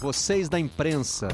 [0.00, 1.28] vocês da imprensa.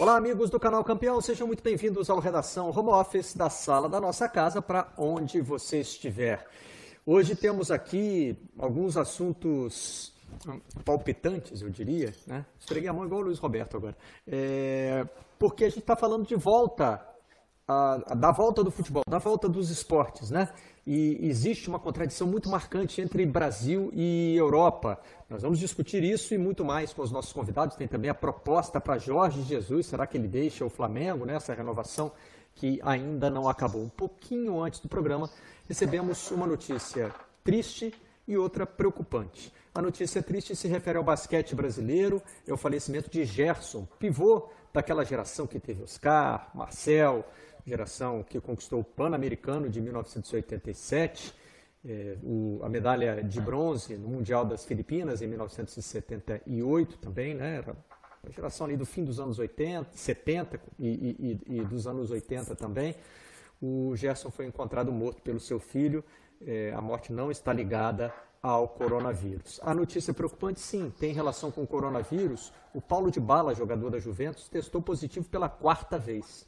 [0.00, 4.00] Olá, amigos do canal Campeão, sejam muito bem-vindos ao Redação Home Office da sala da
[4.00, 6.44] nossa casa para onde você estiver.
[7.06, 10.12] Hoje temos aqui alguns assuntos
[10.84, 12.44] palpitantes, eu diria, né?
[12.58, 13.96] Esfreguei a mão igual o Luiz Roberto agora.
[14.26, 15.06] É,
[15.38, 17.00] porque a gente está falando de volta,
[17.68, 20.48] a, da volta do futebol, da volta dos esportes, né?
[20.86, 24.98] E existe uma contradição muito marcante entre Brasil e Europa.
[25.28, 27.76] Nós vamos discutir isso e muito mais com os nossos convidados.
[27.76, 29.84] Tem também a proposta para Jorge Jesus.
[29.84, 31.58] Será que ele deixa o Flamengo nessa né?
[31.58, 32.10] renovação
[32.54, 33.82] que ainda não acabou?
[33.82, 35.28] Um pouquinho antes do programa,
[35.68, 37.14] recebemos uma notícia
[37.44, 37.92] triste
[38.26, 39.52] e outra preocupante.
[39.74, 45.04] A notícia triste se refere ao basquete brasileiro, é o falecimento de Gerson, pivô daquela
[45.04, 47.24] geração que teve Oscar, Marcel,
[47.68, 51.34] geração que conquistou o Pan-Americano de 1987,
[51.86, 57.56] é, o, a medalha de bronze no Mundial das Filipinas em 1978 também, né?
[57.58, 57.76] Era
[58.26, 62.56] a geração ali do fim dos anos 80, 70 e, e, e dos anos 80
[62.56, 62.96] também.
[63.60, 66.04] O Gerson foi encontrado morto pelo seu filho.
[66.44, 69.60] É, a morte não está ligada ao coronavírus.
[69.62, 72.52] A notícia preocupante, sim, tem relação com o coronavírus.
[72.72, 76.46] O Paulo de Bala, jogador da Juventus, testou positivo pela quarta vez.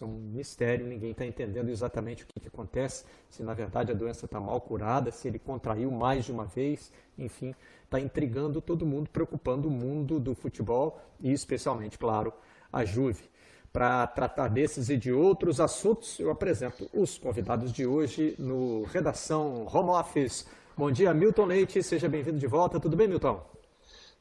[0.00, 3.94] É um mistério, ninguém está entendendo exatamente o que, que, acontece, se na verdade a
[3.94, 8.86] doença está mal curada, se ele contraiu mais de uma vez, enfim, está intrigando todo
[8.86, 12.32] mundo, preocupando o mundo do futebol e especialmente, claro,
[12.72, 13.24] a Juve.
[13.72, 19.66] Para tratar desses e de outros assuntos, eu apresento os convidados de hoje no Redação
[19.66, 20.46] Home Office.
[20.76, 22.78] Bom dia, Milton Leite, seja bem-vindo de volta.
[22.78, 23.61] Tudo bem, Milton?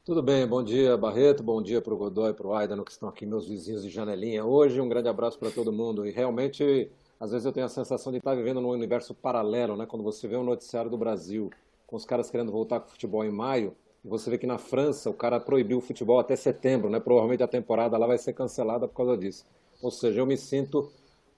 [0.03, 3.07] Tudo bem, bom dia, Barreto, bom dia para o Godoy, para o Aidano, que estão
[3.07, 4.44] aqui, meus vizinhos de janelinha.
[4.44, 6.07] Hoje, um grande abraço para todo mundo.
[6.07, 9.85] E realmente, às vezes eu tenho a sensação de estar vivendo num universo paralelo, né?
[9.85, 11.52] Quando você vê um noticiário do Brasil,
[11.85, 14.57] com os caras querendo voltar com o futebol em maio, e você vê que na
[14.57, 17.00] França o cara proibiu o futebol até setembro, né?
[17.00, 19.45] Provavelmente a temporada lá vai ser cancelada por causa disso.
[19.84, 20.91] Ou seja, eu me sinto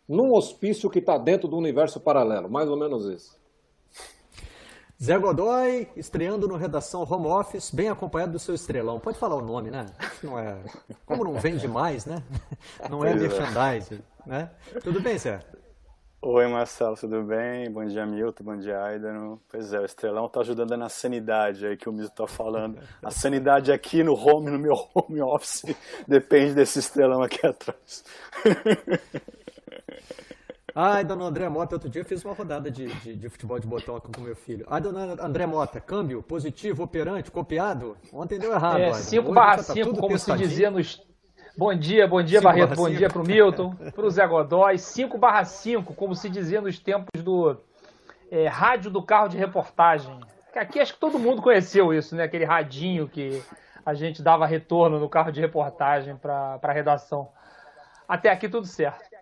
[0.07, 3.42] num hospício que está dentro do universo paralelo, mais ou menos isso.
[5.01, 8.99] Zé Godoy, estreando no Redação Home Office, bem acompanhado do seu estrelão.
[8.99, 9.85] Pode falar o nome, né?
[10.21, 10.57] Não é...
[11.05, 12.23] Como não vende mais, né?
[12.89, 14.49] Não é, é merchandising, né?
[14.81, 15.39] Tudo bem, Zé?
[16.21, 17.69] Oi, Marcelo, tudo bem?
[17.69, 19.41] Bom dia, Milton, bom dia, Aidano.
[19.49, 22.79] Pois é, o Estrelão tá ajudando na sanidade aí que o Milton tá falando.
[23.01, 25.63] A sanidade aqui no home, no meu home office,
[26.07, 28.05] depende desse Estrelão aqui atrás.
[30.75, 33.67] Ai, dona André Mota, outro dia eu fiz uma rodada de, de, de futebol de
[33.67, 34.65] botão com o meu filho.
[34.67, 37.95] Ai, dona André Mota, câmbio, positivo, operante, copiado.
[38.11, 38.79] Ontem deu errado.
[38.79, 41.05] É, 5 barra 5, tá como se dizia nos...
[41.55, 44.79] Bom dia, bom dia, Barreto, bom dia para o Milton, para o Zé Godoy.
[44.79, 47.55] 5 barra 5, como se dizia nos tempos do
[48.31, 50.19] é, rádio do carro de reportagem.
[50.55, 52.23] Aqui acho que todo mundo conheceu isso, né?
[52.23, 53.43] Aquele radinho que
[53.85, 57.29] a gente dava retorno no carro de reportagem para a redação.
[58.07, 59.12] Até aqui tudo certo.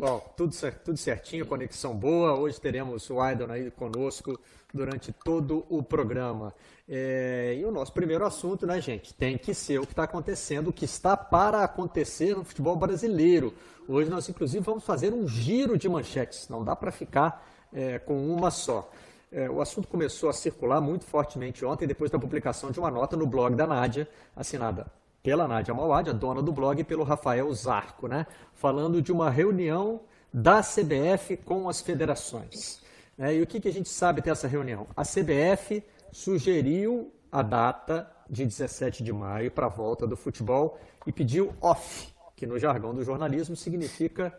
[0.00, 0.54] Bom, tudo,
[0.84, 2.38] tudo certinho, conexão boa.
[2.38, 4.38] Hoje teremos o Aidon aí conosco
[4.72, 6.54] durante todo o programa.
[6.88, 10.68] É, e o nosso primeiro assunto, né, gente, tem que ser o que está acontecendo,
[10.68, 13.52] o que está para acontecer no futebol brasileiro.
[13.88, 18.32] Hoje nós, inclusive, vamos fazer um giro de manchetes, não dá para ficar é, com
[18.32, 18.88] uma só.
[19.32, 23.16] É, o assunto começou a circular muito fortemente ontem, depois da publicação de uma nota
[23.16, 24.86] no blog da Nádia, assinada
[25.28, 28.26] pela Nádia Mauad, a dona do blog, e pelo Rafael Zarco, né?
[28.54, 30.00] falando de uma reunião
[30.32, 32.80] da CBF com as federações.
[33.18, 34.86] É, e o que, que a gente sabe dessa reunião?
[34.96, 41.12] A CBF sugeriu a data de 17 de maio para a volta do futebol e
[41.12, 44.32] pediu off, que no jargão do jornalismo significa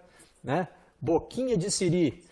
[0.43, 2.23] né, boquinha de siri,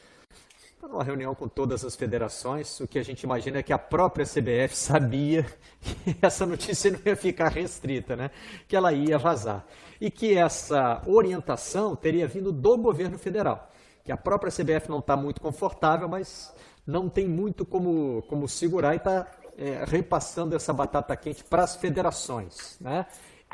[0.87, 4.25] numa reunião com todas as federações, o que a gente imagina é que a própria
[4.25, 5.45] CBF sabia
[5.81, 8.31] que essa notícia não ia ficar restrita, né?
[8.67, 9.65] que ela ia vazar.
[9.99, 13.71] E que essa orientação teria vindo do governo federal.
[14.03, 16.53] Que a própria CBF não está muito confortável, mas
[16.85, 19.27] não tem muito como, como segurar e está
[19.57, 22.77] é, repassando essa batata quente para as federações.
[22.79, 23.05] Né?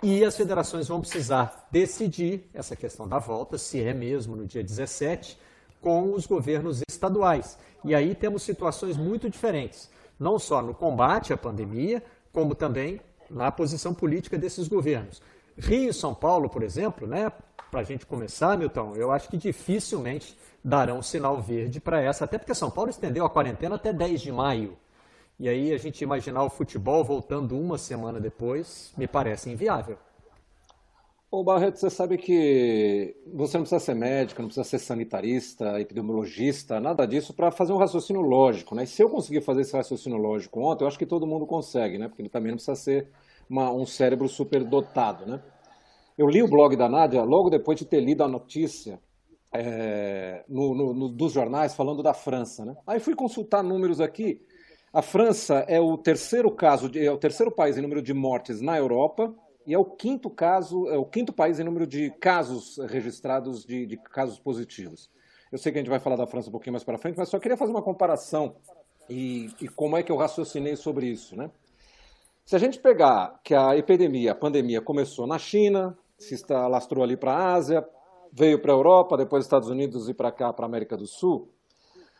[0.03, 4.63] E as federações vão precisar decidir essa questão da volta, se é mesmo no dia
[4.63, 5.39] 17
[5.83, 7.57] com os governos estaduais.
[7.83, 12.01] E aí temos situações muito diferentes, não só no combate à pandemia,
[12.31, 15.21] como também na posição política desses governos.
[15.57, 17.31] Rio e São Paulo, por exemplo, né,
[17.69, 22.37] para a gente começar, Milton, eu acho que dificilmente darão sinal verde para essa, até
[22.37, 24.77] porque São Paulo estendeu a quarentena até 10 de maio.
[25.39, 29.97] E aí a gente imaginar o futebol voltando uma semana depois, me parece inviável.
[31.35, 36.79] Ô Barreto, você sabe que você não precisa ser médico, não precisa ser sanitarista, epidemiologista,
[36.79, 38.83] nada disso para fazer um raciocínio lógico, né?
[38.83, 41.97] E se eu conseguir fazer esse raciocínio lógico ontem, eu acho que todo mundo consegue,
[41.97, 42.07] né?
[42.07, 43.09] Porque também não precisa ser
[43.49, 45.41] uma, um cérebro super dotado, né?
[46.15, 48.99] Eu li o blog da Nádia logo depois de ter lido a notícia
[49.51, 52.75] é, no, no, no, dos jornais falando da França, né?
[52.85, 54.39] Aí fui consultar números aqui.
[54.93, 58.61] A França é o terceiro caso, de, é o terceiro país em número de mortes
[58.61, 59.33] na Europa
[59.65, 63.85] e é o quinto caso, é o quinto país em número de casos registrados de,
[63.85, 65.09] de casos positivos.
[65.51, 67.29] Eu sei que a gente vai falar da França um pouquinho mais para frente, mas
[67.29, 68.55] só queria fazer uma comparação
[69.09, 71.51] e, e, como é que eu raciocinei sobre isso, né?
[72.45, 77.15] Se a gente pegar que a epidemia, a pandemia começou na China, se alastrou ali
[77.15, 77.87] para a Ásia,
[78.31, 81.49] veio para a Europa, depois Estados Unidos e para cá, para a América do Sul,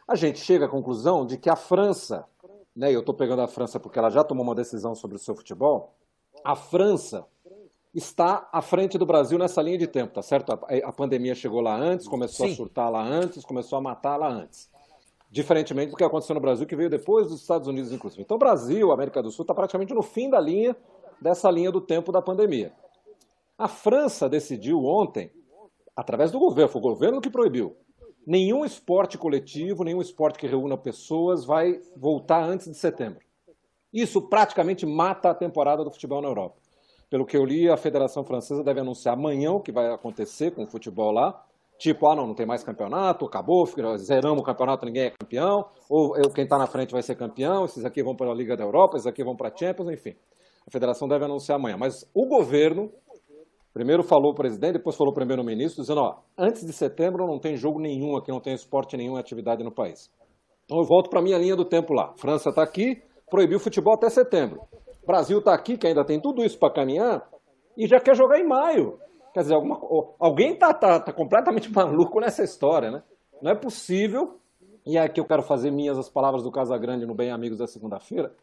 [0.08, 2.26] a gente chega à conclusão de que a França,
[2.76, 5.36] né, eu estou pegando a França porque ela já tomou uma decisão sobre o seu
[5.36, 5.96] futebol,
[6.44, 7.26] a França
[7.94, 10.52] está à frente do Brasil nessa linha de tempo, tá certo?
[10.52, 12.54] A, a pandemia chegou lá antes, começou Sim.
[12.54, 14.70] a surtar lá antes, começou a matar lá antes.
[15.30, 18.22] Diferentemente do que aconteceu no Brasil, que veio depois dos Estados Unidos, inclusive.
[18.24, 20.76] Então, o Brasil, a América do Sul, está praticamente no fim da linha
[21.22, 22.74] dessa linha do tempo da pandemia.
[23.58, 25.32] A França decidiu ontem,
[25.96, 27.76] através do governo, foi o governo que proibiu,
[28.26, 33.22] nenhum esporte coletivo, nenhum esporte que reúna pessoas vai voltar antes de setembro.
[33.92, 36.63] Isso praticamente mata a temporada do futebol na Europa.
[37.14, 40.64] Pelo que eu li, a Federação Francesa deve anunciar amanhã o que vai acontecer com
[40.64, 41.46] o futebol lá.
[41.78, 43.68] Tipo, ah, não, não tem mais campeonato, acabou,
[43.98, 47.86] zeramos o campeonato, ninguém é campeão, ou quem está na frente vai ser campeão, esses
[47.86, 50.16] aqui vão para a Liga da Europa, esses aqui vão para a Champions, enfim.
[50.68, 51.78] A federação deve anunciar amanhã.
[51.78, 52.92] Mas o governo,
[53.76, 57.56] primeiro falou o presidente, depois falou o primeiro-ministro, dizendo, ó, antes de setembro não tem
[57.56, 60.12] jogo nenhum aqui, não tem esporte nenhum, atividade no país.
[60.66, 62.12] Então eu volto para a minha linha do tempo lá.
[62.18, 64.62] França está aqui, proibiu o futebol até setembro.
[65.04, 67.30] O Brasil está aqui, que ainda tem tudo isso para caminhar,
[67.76, 69.00] e já quer jogar em maio.
[69.34, 69.80] Quer dizer, alguma,
[70.18, 73.04] alguém está tá, tá completamente maluco nessa história, né?
[73.42, 74.40] Não é possível,
[74.86, 77.68] e é aqui eu quero fazer minhas as palavras do Casagrande no Bem Amigos da
[77.68, 78.34] segunda-feira,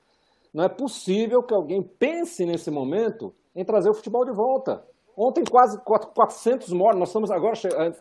[0.52, 4.84] não é possível que alguém pense nesse momento em trazer o futebol de volta.
[5.16, 7.54] Ontem quase 400 mortos, nós estamos agora,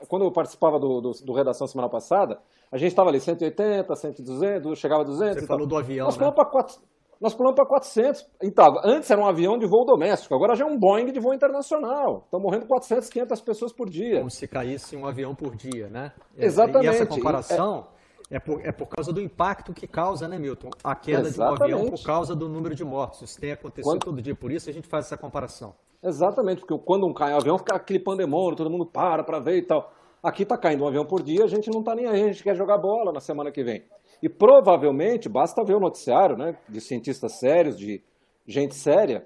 [0.07, 2.39] quando eu participava do, do, do Redação semana passada,
[2.71, 5.41] a gente estava ali 180, 100, chegava a 200.
[5.41, 6.31] Você falou do avião, nós né?
[6.31, 6.79] Para 4,
[7.19, 8.25] nós pulamos para 400.
[8.41, 11.33] Então, antes era um avião de voo doméstico, agora já é um Boeing de voo
[11.33, 12.23] internacional.
[12.25, 14.19] Estão morrendo 400, 500 pessoas por dia.
[14.19, 16.13] Como se caísse um avião por dia, né?
[16.37, 16.85] Exatamente.
[16.85, 17.87] E essa comparação
[18.31, 20.69] é, é, por, é por causa do impacto que causa, né, Milton?
[20.83, 21.57] A queda Exatamente.
[21.57, 23.21] de um avião por causa do número de mortos.
[23.21, 24.05] Isso tem acontecido quando...
[24.05, 25.73] todo dia, por isso a gente faz essa comparação.
[26.01, 29.57] Exatamente, porque quando um cai um avião, fica aquele pandemônio, todo mundo para para ver
[29.57, 29.91] e tal.
[30.23, 32.43] Aqui está caindo um avião por dia, a gente não está nem aí, a gente
[32.43, 33.83] quer jogar bola na semana que vem.
[34.21, 38.01] E provavelmente, basta ver o noticiário né, de cientistas sérios, de
[38.45, 39.25] gente séria,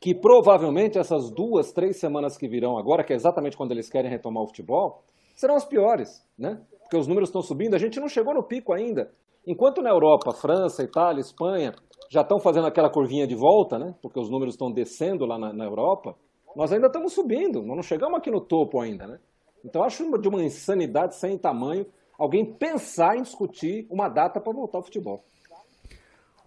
[0.00, 4.10] que provavelmente essas duas, três semanas que virão agora, que é exatamente quando eles querem
[4.10, 5.02] retomar o futebol,
[5.36, 6.60] serão as piores, né?
[6.80, 9.12] Porque os números estão subindo, a gente não chegou no pico ainda.
[9.46, 11.72] Enquanto na Europa, França, Itália, Espanha
[12.10, 13.94] já estão fazendo aquela curvinha de volta, né?
[14.02, 16.16] Porque os números estão descendo lá na, na Europa,
[16.54, 19.18] nós ainda estamos subindo, nós não chegamos aqui no topo ainda, né?
[19.64, 21.86] Então, acho de uma insanidade sem tamanho
[22.22, 25.24] alguém pensar em discutir uma data para voltar ao futebol.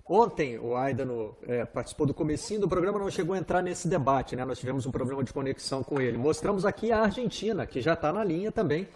[0.07, 4.36] Ontem o Aidano é, participou do comecinho do programa, não chegou a entrar nesse debate,
[4.36, 4.45] né?
[4.45, 6.18] Nós tivemos um problema de conexão com ele.
[6.18, 8.88] Mostramos aqui a Argentina, que já está na linha também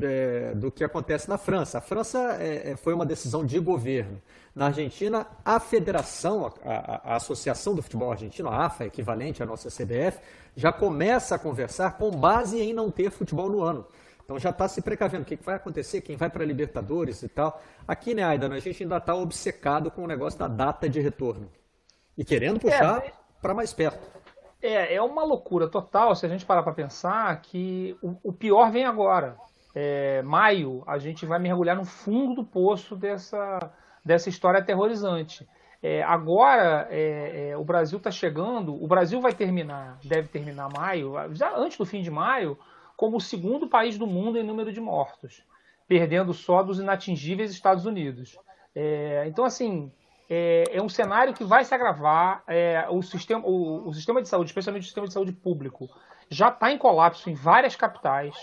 [0.00, 1.78] é, do que acontece na França.
[1.78, 4.20] A França é, é, foi uma decisão de governo.
[4.54, 9.46] Na Argentina, a federação, a, a, a, Associação do Futebol Argentino, a AFA, equivalente à
[9.46, 10.20] nossa CBF,
[10.54, 13.86] já começa a conversar com base em não ter futebol no ano.
[14.28, 17.28] Então já está se precavendo o que, vai acontecer, quem vai para a Libertadores e
[17.30, 17.62] tal.
[17.86, 21.50] Aqui, né, Aidan, a gente ainda está obcecado com o negócio da data de retorno.
[22.14, 24.06] E querendo puxar é, para mais perto.
[24.60, 28.70] É, é uma loucura total se a gente parar para pensar que o, o, pior
[28.70, 29.34] vem agora.
[29.74, 33.72] É, maio, a gente vai mergulhar no fundo do poço dessa,
[34.04, 35.48] dessa história aterrorizante.
[35.82, 41.14] É, agora é, é, o Brasil está chegando, o Brasil vai terminar, deve terminar maio,
[41.32, 42.58] já antes do fim de maio,
[42.98, 45.44] como o segundo país do mundo em número de mortos,
[45.86, 48.36] perdendo só dos inatingíveis Estados Unidos.
[48.74, 49.92] É, então, assim,
[50.28, 52.42] é, é, um cenário que vai se agravar.
[52.48, 55.88] É, o, sistema, o, o, sistema de saúde, especialmente o sistema de saúde público,
[56.28, 58.34] já está em colapso em várias capitais.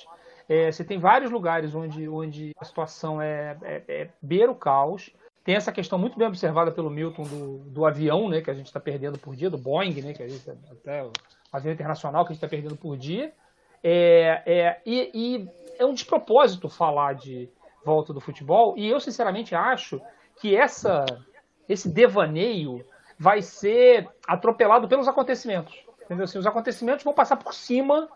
[0.48, 5.14] É, você tem vários lugares onde, onde a situação é, é, é beira o caos.
[5.44, 8.68] Tem essa questão muito bem observada pelo Milton do, do avião, né, que a gente
[8.68, 11.12] está perdendo por dia, do Boeing, né, que a gente, até o
[11.52, 13.34] avião internacional que a gente está perdendo por dia.
[13.84, 17.50] É, é, e, e é um despropósito falar de
[17.86, 20.02] volta do futebol, e eu sinceramente acho
[20.42, 21.06] que essa,
[21.70, 22.84] esse devaneio
[23.18, 25.86] vai ser atropelado pelos acontecimentos.
[26.04, 26.26] Entendeu?
[26.26, 28.10] Assim, os acontecimentos vão passar por cima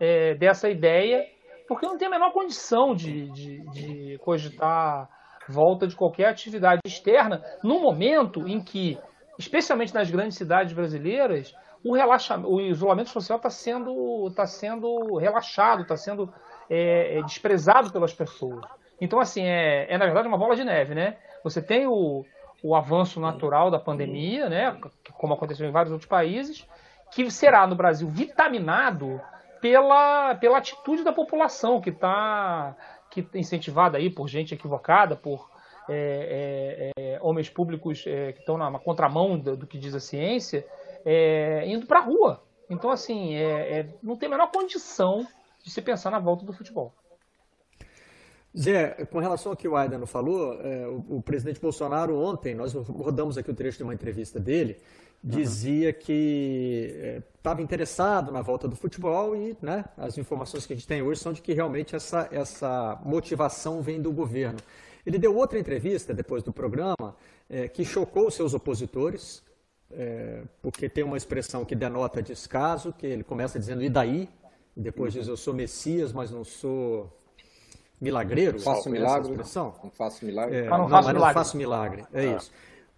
[0.00, 1.24] é, dessa ideia,
[1.66, 5.08] porque não tem a menor condição de, de, de cogitar
[5.48, 8.98] volta de qualquer atividade externa no momento em que,
[9.38, 15.82] especialmente nas grandes cidades brasileiras, o, relaxamento, o isolamento social está sendo, tá sendo relaxado,
[15.82, 16.32] está sendo
[16.68, 18.64] é, é, desprezado pelas pessoas.
[19.00, 21.16] Então, assim, é, é na verdade uma bola de neve, né?
[21.42, 22.24] Você tem o,
[22.62, 24.76] o avanço natural da pandemia, né?
[25.14, 26.66] Como aconteceu em vários outros países,
[27.10, 29.20] que será no Brasil vitaminado
[29.60, 32.76] pela, pela atitude da população que está
[33.10, 35.50] que incentivada aí por gente equivocada, por
[35.88, 40.00] é, é, é homens públicos é, que estão na contramão do, do, que diz a
[40.00, 40.66] ciência,
[41.04, 42.42] é, indo para a rua.
[42.70, 43.34] Então, assim,
[44.02, 45.26] não tem a menor condição
[45.62, 46.94] de se pensar na volta do futebol.
[48.58, 52.74] Zé, com relação ao que o Aidano falou, é, o, o, presidente Bolsonaro ontem, nós
[52.74, 54.76] rodamos aqui o trecho de uma entrevista dele,
[55.24, 55.94] dizia uhum.
[55.98, 60.86] que estava é, interessado na volta do futebol e né, as informações que a gente
[60.86, 64.58] tem hoje são de que realmente essa, essa motivação vem do governo.
[65.06, 67.16] Ele deu outra entrevista depois do programa
[67.48, 69.42] é, que chocou seus opositores,
[69.92, 74.28] é, porque tem uma expressão que denota descaso, que ele começa dizendo e daí,
[74.76, 77.10] e depois diz eu sou Messias, mas não sou
[78.00, 78.58] milagreiro.
[78.60, 79.30] Faço milagre.
[79.30, 79.74] Expressão.
[79.82, 80.56] Não faço milagre.
[80.56, 81.20] É, não, não, mas milagre.
[81.20, 82.04] não faço milagre.
[82.12, 82.36] É ah.
[82.36, 82.50] isso.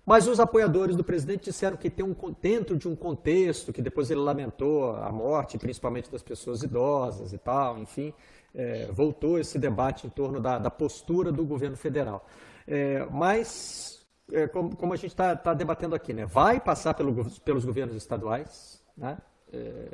[0.07, 4.11] Mas os apoiadores do presidente disseram que tem um dentro de um contexto que depois
[4.11, 8.13] ele lamentou a morte, principalmente das pessoas idosas e tal, enfim,
[8.55, 12.27] é, voltou esse debate em torno da, da postura do governo federal.
[12.67, 17.25] É, mas, é, como, como, a gente está tá debatendo aqui, né, vai passar pelo,
[17.41, 19.19] pelos governos estaduais, né,
[19.53, 19.89] é,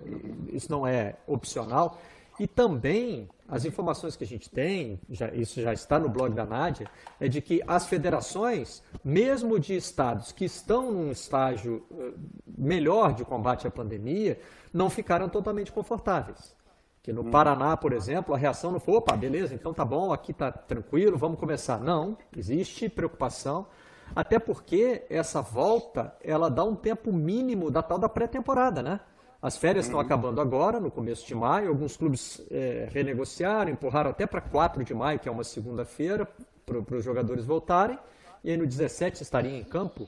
[0.53, 1.99] isso não é opcional.
[2.39, 6.47] E também as informações que a gente tem, já, isso já está no blog da
[6.47, 6.89] Nádia,
[7.21, 12.13] é de que as federações, mesmo de estados que estão num estágio eh,
[12.57, 14.41] melhor de combate à pandemia,
[14.73, 16.57] não ficaram totalmente confortáveis.
[17.03, 20.33] Que no Paraná, por exemplo, a reação não foi, opa, beleza, então tá bom, aqui
[20.33, 21.79] tá tranquilo, vamos começar.
[21.79, 23.67] Não, existe preocupação,
[24.14, 29.00] até porque essa volta, ela dá um tempo mínimo da tal da pré-temporada, né?
[29.43, 31.71] As férias estão acabando agora, no começo de maio.
[31.71, 36.29] Alguns clubes é, renegociaram, empurraram até para 4 de maio, que é uma segunda-feira,
[36.67, 37.99] para os jogadores voltarem.
[38.45, 40.07] E aí no 17 estariam em campo.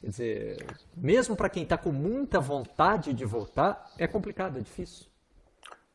[0.00, 0.66] Quer dizer,
[0.96, 5.06] mesmo para quem está com muita vontade de voltar, é complicado, é difícil.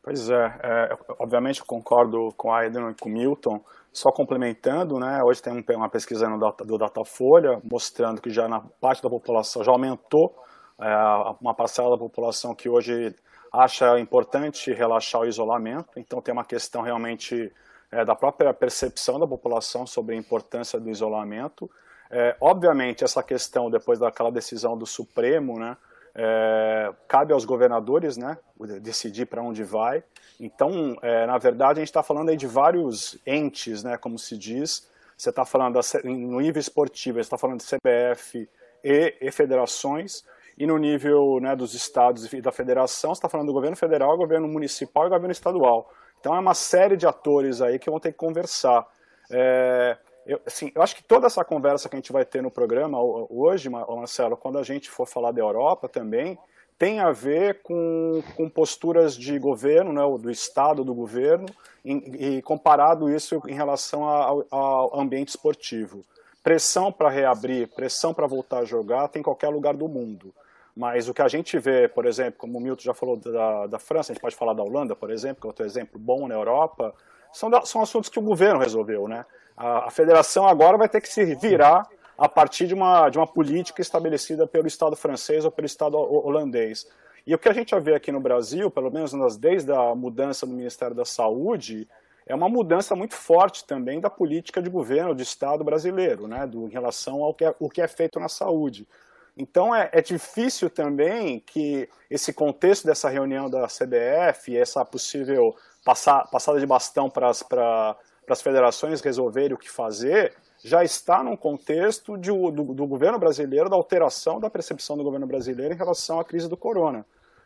[0.01, 3.63] Pois é, é obviamente concordo com a Aiden e com o Milton.
[3.93, 6.27] Só complementando, né, hoje tem uma pesquisa
[6.65, 10.35] do Datafolha mostrando que já na parte da população já aumentou
[10.79, 13.15] é uma parcela da população que hoje
[13.51, 17.51] acha importante relaxar o isolamento, então tem uma questão realmente
[17.91, 21.69] é, da própria percepção da população sobre a importância do isolamento.
[22.09, 25.77] É, obviamente, essa questão, depois daquela decisão do Supremo, né,
[26.15, 28.38] é, cabe aos governadores né,
[28.82, 30.03] decidir para onde vai.
[30.39, 34.38] Então, é, na verdade, a gente está falando aí de vários entes, né, como se
[34.38, 34.89] diz.
[35.17, 38.50] Você está falando no nível esportivo, você está falando de CBF
[38.84, 40.24] e, e federações,
[40.58, 44.17] e no nível né, dos estados e da federação, você está falando do governo federal,
[44.17, 45.91] governo municipal e governo estadual.
[46.20, 48.86] Então é uma série de atores aí que vão ter que conversar.
[49.32, 52.51] É, eu, assim, eu acho que toda essa conversa que a gente vai ter no
[52.51, 56.37] programa hoje, Marcelo, quando a gente for falar da Europa também,
[56.77, 61.45] tem a ver com, com posturas de governo, né, do Estado, do governo,
[61.85, 66.03] e, e comparado isso em relação ao, ao ambiente esportivo.
[66.43, 70.33] Pressão para reabrir, pressão para voltar a jogar, tem em qualquer lugar do mundo.
[70.75, 73.79] Mas o que a gente vê, por exemplo, como o Milton já falou da, da
[73.79, 76.33] França, a gente pode falar da Holanda, por exemplo, que é outro exemplo bom na
[76.33, 76.93] Europa,
[77.31, 79.07] são, são assuntos que o governo resolveu.
[79.07, 79.23] Né?
[79.55, 83.27] A, a, federação agora vai ter que se virar a partir de uma, de uma
[83.27, 86.88] política estabelecida pelo Estado francês ou pelo Estado holandês.
[87.25, 90.45] E o que a gente já vê aqui no Brasil, pelo menos desde a mudança
[90.45, 91.88] do Ministério da Saúde,
[92.25, 96.67] é uma mudança muito forte também da política de governo, de Estado brasileiro, né, do,
[96.67, 98.88] em relação ao que é, o que é feito na saúde.
[99.36, 106.29] Então é, é, difícil também que esse contexto dessa reunião da CBF, essa possível passar,
[106.29, 107.95] passada de bastão para
[108.31, 113.69] as federações resolverem o que fazer, já está num contexto de, do, do, governo brasileiro,
[113.69, 117.05] da alteração da percepção do governo brasileiro em relação à crise do corona.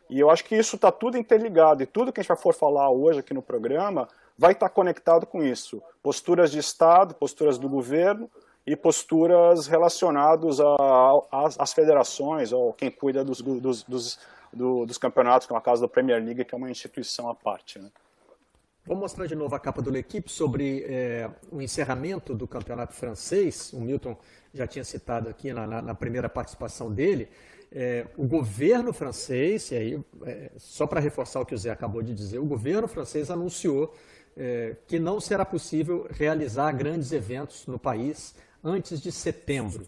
[0.10, 2.90] E eu acho que isso está tudo interligado, e tudo que a gente for falar
[2.90, 4.08] hoje aqui no programa
[4.38, 5.82] vai estar conectado com isso.
[6.02, 8.30] Posturas de Estado, posturas do governo,
[8.68, 10.58] e posturas relacionadas
[11.58, 14.20] às federações ou quem cuida dos, dos, dos,
[14.52, 17.80] do, dos campeonatos, como a casa da Premier League, que é uma instituição à parte.
[17.80, 17.90] Né?
[18.88, 23.74] Vou mostrar de novo a capa do L'Equipe sobre é, o encerramento do campeonato francês.
[23.74, 24.18] O Milton
[24.54, 27.28] já tinha citado aqui na, na, na primeira participação dele.
[27.70, 32.02] é, o governo francês, e aí, é, só para reforçar o que o Zé acabou
[32.02, 33.94] de dizer, o governo francês anunciou
[34.38, 39.86] é, que não será possível realizar grandes eventos no país antes de setembro.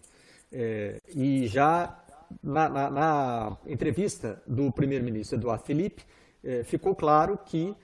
[0.52, 2.04] É, e já
[2.42, 6.04] na, na, entrevista do primeiro-ministro Eduardo Philippe,
[6.44, 7.74] é, ficou claro que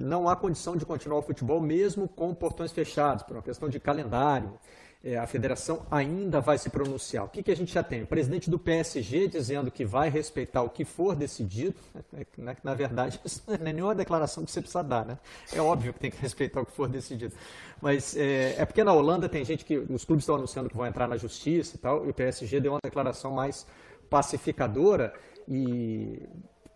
[0.00, 3.78] não há condição de continuar o futebol mesmo com portões fechados, por uma questão de
[3.78, 4.58] calendário
[5.02, 7.24] é, a federação ainda vai se pronunciar.
[7.24, 8.02] O que, que a gente já tem?
[8.02, 11.74] O presidente do PSG dizendo que vai respeitar o que for decidido,
[12.12, 15.18] né, né na verdade, isso não é nenhuma declaração que você precisa dar, né?
[15.52, 17.34] É óbvio que tem que respeitar o que for decidido.
[17.80, 20.86] Mas é, é porque na Holanda tem gente que, os clubes estão anunciando que vão
[20.86, 23.66] entrar na justiça e tal, e o PSG deu uma declaração mais
[24.10, 25.14] pacificadora
[25.48, 26.28] e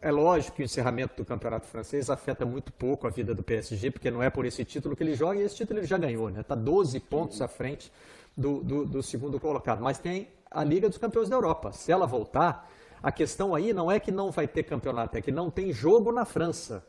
[0.05, 3.91] é lógico que o encerramento do campeonato francês afeta muito pouco a vida do PSG,
[3.91, 6.29] porque não é por esse título que ele joga, e esse título ele já ganhou,
[6.29, 6.43] né?
[6.43, 7.91] Está 12 pontos à frente
[8.37, 9.83] do, do, do segundo colocado.
[9.83, 11.73] Mas tem a Liga dos Campeões da Europa.
[11.73, 12.71] Se ela voltar,
[13.03, 16.13] a questão aí não é que não vai ter campeonato, é que não tem jogo
[16.13, 16.85] na França.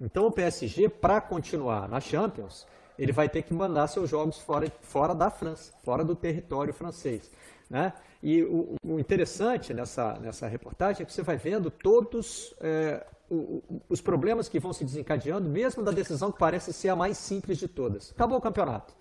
[0.00, 2.66] Então o PSG, para continuar na Champions,
[2.98, 7.30] ele vai ter que mandar seus jogos fora, fora da França, fora do território francês.
[7.70, 7.92] Né?
[8.22, 13.62] E o, o interessante nessa, nessa reportagem é que você vai vendo todos é, o,
[13.88, 17.58] os problemas que vão se desencadeando, mesmo da decisão que parece ser a mais simples
[17.58, 18.12] de todas.
[18.12, 18.94] Acabou o campeonato.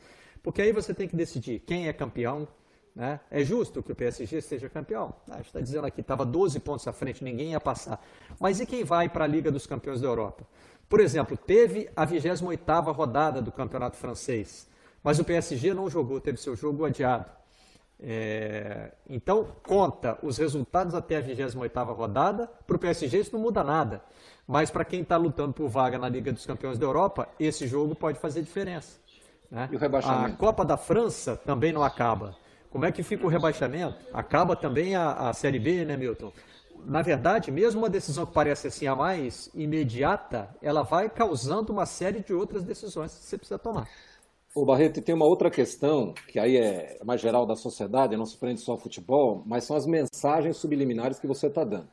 [0.43, 2.47] Porque aí você tem que decidir quem é campeão.
[2.95, 3.19] Né?
[3.29, 5.13] É justo que o PSG seja campeão?
[5.29, 8.01] Ah, está dizendo aqui, estava 12 pontos à frente, ninguém ia passar.
[8.39, 10.47] Mas e quem vai para a Liga dos Campeões da Europa?
[10.87, 14.69] Por exemplo, teve a 28ª rodada do Campeonato Francês,
[15.03, 17.29] mas o PSG não jogou, teve seu jogo adiado.
[18.07, 22.47] É, então, conta os resultados até a 28ª rodada.
[22.67, 23.99] Para o PSG isso não muda nada.
[24.47, 27.95] Mas para quem está lutando por vaga na Liga dos Campeões da Europa, esse jogo
[27.95, 28.99] pode fazer diferença.
[29.49, 29.67] Né?
[29.71, 30.35] E o rebaixamento?
[30.35, 32.35] A Copa da França também não acaba.
[32.69, 33.97] Como é que fica o rebaixamento?
[34.13, 36.31] Acaba também a, a Série B, né, Milton?
[36.85, 41.87] Na verdade, mesmo uma decisão que parece assim a mais imediata, ela vai causando uma
[41.87, 43.87] série de outras decisões que você precisa tomar.
[44.55, 48.37] O Barreto, tem uma outra questão, que aí é mais geral da sociedade, não se
[48.37, 51.89] prende só ao futebol, mas são as mensagens subliminares que você está dando.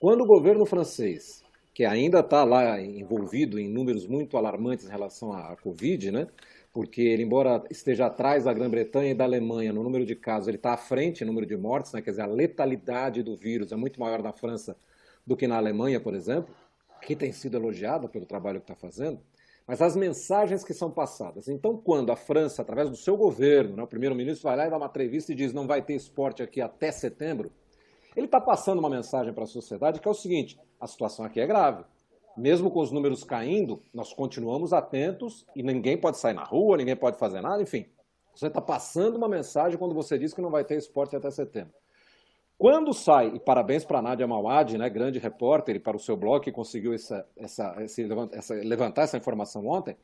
[0.00, 5.32] Quando o governo francês, que ainda está lá envolvido em números muito alarmantes em relação
[5.32, 6.26] à Covid, né,
[6.72, 10.56] porque ele, embora esteja atrás da Grã-Bretanha e da Alemanha no número de casos, ele
[10.56, 12.02] está à frente no número de mortes, né?
[12.02, 14.76] quer dizer, a letalidade do vírus é muito maior na França
[15.24, 16.52] do que na Alemanha, por exemplo,
[17.02, 19.20] que tem sido elogiada pelo trabalho que está fazendo,
[19.70, 21.46] mas as mensagens que são passadas.
[21.46, 24.76] Então, quando a França, através do seu governo, né, o primeiro-ministro vai lá e dá
[24.76, 27.52] uma entrevista e diz não vai ter esporte aqui até setembro,
[28.16, 31.38] ele está passando uma mensagem para a sociedade que é o seguinte: a situação aqui
[31.38, 31.84] é grave
[32.36, 36.96] mesmo com os números caindo, nós continuamos atentos e ninguém pode sair na rua, ninguém
[36.96, 37.86] pode fazer nada, enfim.
[38.34, 41.74] Você está passando uma mensagem quando você diz que não vai ter esporte até setembro.
[42.60, 46.14] Quando sai, e parabéns para a Nádia Mawad, né, grande repórter, e para o seu
[46.14, 49.96] blog que conseguiu essa, essa, esse, essa, levantar essa informação ontem,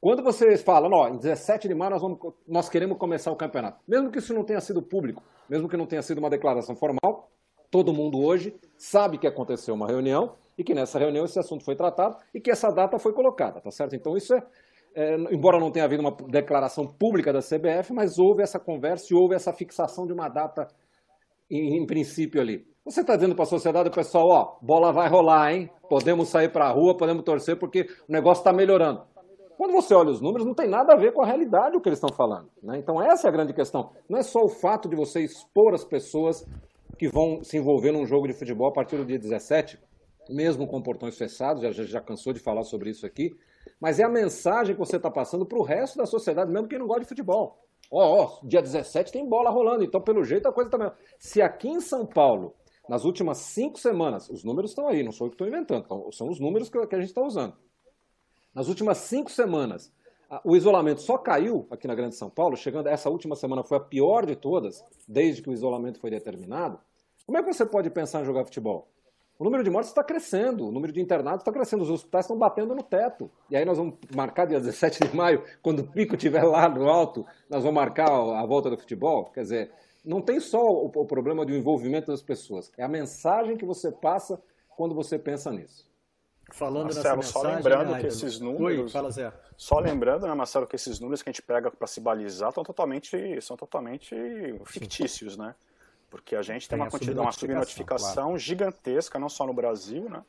[0.00, 3.80] quando vocês falam, ó, em 17 de maio nós, vamos, nós queremos começar o campeonato,
[3.88, 7.32] mesmo que isso não tenha sido público, mesmo que não tenha sido uma declaração formal,
[7.68, 11.74] todo mundo hoje sabe que aconteceu uma reunião e que nessa reunião esse assunto foi
[11.74, 13.96] tratado e que essa data foi colocada, tá certo?
[13.96, 14.42] Então isso é,
[14.94, 19.16] é embora não tenha havido uma declaração pública da CBF, mas houve essa conversa e
[19.16, 20.68] houve essa fixação de uma data
[21.50, 22.66] em, em princípio ali.
[22.84, 25.70] Você está dizendo para a sociedade, pessoal, ó, bola vai rolar, hein?
[25.88, 29.02] Podemos sair para a rua, podemos torcer porque o negócio está melhorando.
[29.56, 31.88] Quando você olha os números, não tem nada a ver com a realidade o que
[31.88, 32.48] eles estão falando.
[32.62, 32.78] Né?
[32.78, 33.90] Então, essa é a grande questão.
[34.08, 36.46] Não é só o fato de você expor as pessoas
[36.98, 39.80] que vão se envolver num jogo de futebol a partir do dia 17,
[40.28, 43.36] mesmo com portões fechados, já, já cansou de falar sobre isso aqui,
[43.80, 46.78] mas é a mensagem que você está passando para o resto da sociedade, mesmo quem
[46.78, 47.65] não gosta de futebol.
[47.90, 50.96] Ó, ó, dia 17 tem bola rolando, então pelo jeito a coisa está melhor.
[51.18, 52.54] Se aqui em São Paulo,
[52.88, 56.10] nas últimas cinco semanas, os números estão aí, não sou eu que estou inventando, então,
[56.12, 57.54] são os números que, que a gente está usando.
[58.54, 59.92] Nas últimas cinco semanas,
[60.44, 63.80] o isolamento só caiu aqui na Grande São Paulo, chegando essa última semana foi a
[63.80, 66.80] pior de todas, desde que o isolamento foi determinado.
[67.24, 68.88] Como é que você pode pensar em jogar futebol?
[69.38, 72.38] O número de mortes está crescendo, o número de internados está crescendo, os hospitais estão
[72.38, 73.30] batendo no teto.
[73.50, 76.88] E aí nós vamos marcar dia 17 de maio, quando o pico estiver lá no
[76.88, 79.26] alto, nós vamos marcar a volta do futebol.
[79.26, 79.72] Quer dizer,
[80.02, 83.92] não tem só o, o problema do envolvimento das pessoas, é a mensagem que você
[83.92, 85.86] passa quando você pensa nisso.
[86.52, 88.84] Falando Marcelo, só lembrando né, que esses números.
[88.84, 89.32] Oi, fala, Zé.
[89.56, 92.62] Só lembrando, né, Marcelo, que esses números que a gente pega para se balizar estão
[92.62, 94.14] totalmente, são totalmente
[94.64, 95.54] fictícios, né?
[96.16, 98.38] Porque a gente tem, tem uma quantidade, uma subnotificação claro.
[98.38, 100.22] gigantesca, não só no Brasil, né?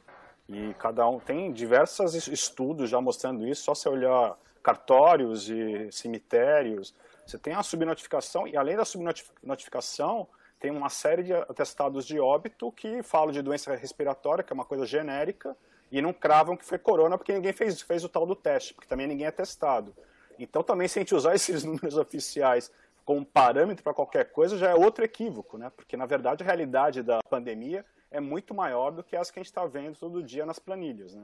[0.48, 6.94] E cada um tem diversos estudos já mostrando isso, só se olhar cartórios e cemitérios,
[7.26, 10.28] você tem a subnotificação, e além da subnotificação,
[10.60, 14.66] tem uma série de atestados de óbito que falam de doença respiratória, que é uma
[14.66, 15.56] coisa genérica,
[15.92, 18.88] e não cravam que foi corona porque ninguém fez, fez o tal do teste, porque
[18.88, 19.94] também ninguém é testado.
[20.40, 22.72] Então, também, se a gente usar esses números oficiais
[23.08, 25.72] como parâmetro para qualquer coisa, já é outro equívoco, né?
[25.74, 29.42] Porque, na verdade, a realidade da pandemia é muito maior do que as que a
[29.42, 31.24] gente está vendo todo dia nas planilhas, né?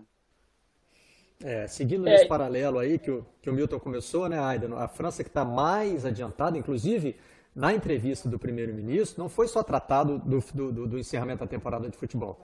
[1.44, 2.16] É, seguindo é.
[2.16, 4.74] esse paralelo aí que o, que o Milton começou, né, Aida?
[4.78, 7.18] A França que está mais adiantada, inclusive
[7.54, 11.98] na entrevista do primeiro-ministro, não foi só tratado do, do, do, encerramento da temporada de
[11.98, 12.40] futebol.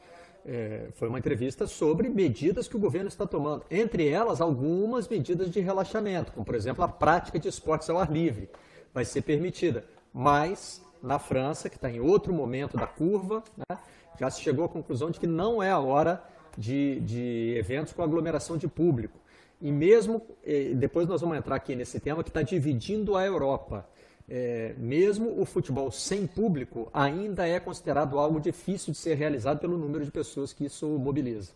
[0.46, 3.64] É, foi uma entrevista sobre medidas que o governo está tomando.
[3.72, 8.12] Entre elas, algumas medidas de relaxamento, como, por exemplo, a prática de esportes ao ar
[8.12, 8.50] livre
[8.94, 9.84] vai ser permitida.
[10.14, 13.78] Mas, na França, que está em outro momento da curva, né,
[14.20, 16.24] já se chegou à conclusão de que não é a hora
[16.58, 19.18] de, de eventos com aglomeração de público.
[19.62, 23.88] E mesmo, eh, depois nós vamos entrar aqui nesse tema que está dividindo a Europa.
[24.32, 29.76] É, mesmo o futebol sem público ainda é considerado algo difícil de ser realizado pelo
[29.76, 31.52] número de pessoas que isso mobiliza.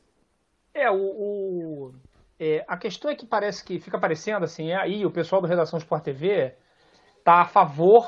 [0.73, 1.93] É, o, o
[2.39, 5.47] é, a questão é que parece que fica parecendo assim, é, aí o pessoal do
[5.47, 6.55] Redação Sport TV
[7.23, 8.05] está a favor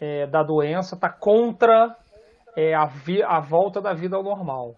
[0.00, 1.94] é, da doença, está contra
[2.56, 2.90] é, a,
[3.26, 4.74] a volta da vida ao normal.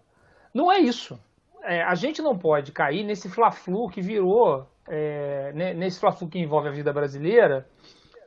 [0.53, 1.17] Não é isso.
[1.63, 6.67] É, a gente não pode cair nesse fla-flu que virou, é, nesse fla-flu que envolve
[6.67, 7.65] a vida brasileira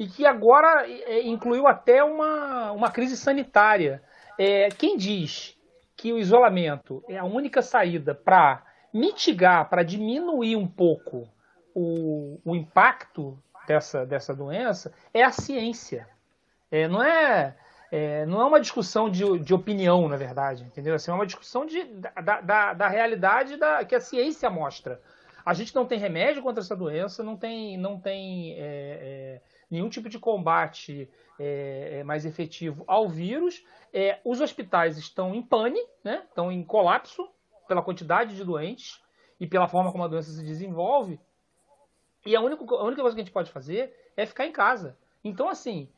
[0.00, 4.02] e que agora é, incluiu até uma, uma crise sanitária.
[4.38, 5.56] É, quem diz
[5.94, 8.62] que o isolamento é a única saída para
[8.94, 11.28] mitigar, para diminuir um pouco
[11.74, 13.38] o, o impacto
[13.68, 16.08] dessa, dessa doença, é a ciência.
[16.70, 17.54] É, não é
[17.90, 20.94] é, não é uma discussão de, de opinião, na verdade, entendeu?
[20.94, 25.00] Assim, é uma discussão de, da, da, da realidade da, que a ciência mostra.
[25.44, 29.88] A gente não tem remédio contra essa doença, não tem, não tem é, é, nenhum
[29.88, 31.08] tipo de combate
[31.40, 33.64] é, é, mais efetivo ao vírus.
[34.22, 36.22] Os hospitais estão em pane, né?
[36.28, 37.26] estão em colapso
[37.66, 39.00] pela quantidade de doentes
[39.40, 41.18] e pela forma como a doença se desenvolve.
[42.26, 44.96] E a única, a única coisa que a gente pode fazer é ficar em casa.
[45.24, 45.88] Então, assim,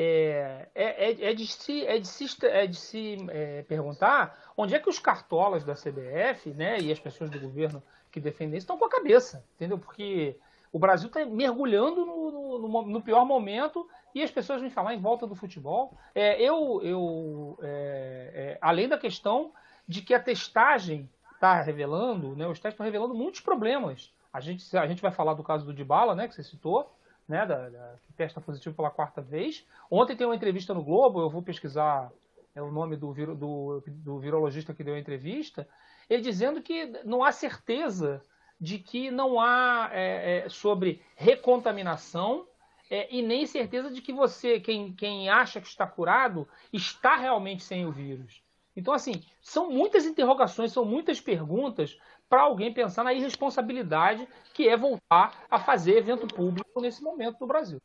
[0.00, 4.74] é, é, é, é, de se, é de se, é de se é, perguntar onde
[4.74, 8.64] é que os cartolas da CBF né, e as pessoas do governo que defendem isso
[8.64, 9.78] estão com a cabeça, entendeu?
[9.78, 10.36] Porque
[10.72, 15.00] o Brasil está mergulhando no, no, no, pior momento e as pessoas vêm falar em
[15.00, 15.92] volta do futebol.
[16.14, 19.52] É, eu, eu é, é, além da questão
[19.86, 24.12] de que a testagem está revelando, né, os testes estão revelando muitos problemas.
[24.38, 26.94] A gente, a gente vai falar do caso do Dybala, né, que você citou,
[27.26, 29.66] né, da, da, que testa positivo pela quarta vez.
[29.90, 32.12] Ontem tem uma entrevista no Globo, eu vou pesquisar
[32.54, 35.68] é, o nome do, do, do virologista que deu a entrevista,
[36.08, 38.22] ele dizendo que não há certeza
[38.60, 42.46] de que não há é, é, sobre recontaminação
[42.88, 47.64] é, e nem certeza de que você, quem, quem acha que está curado, está realmente
[47.64, 48.40] sem o vírus.
[48.78, 51.98] Então, assim, são muitas interrogações, são muitas perguntas
[52.28, 57.46] para alguém pensar na irresponsabilidade que é voltar a fazer evento público nesse momento no
[57.46, 57.80] Brasil.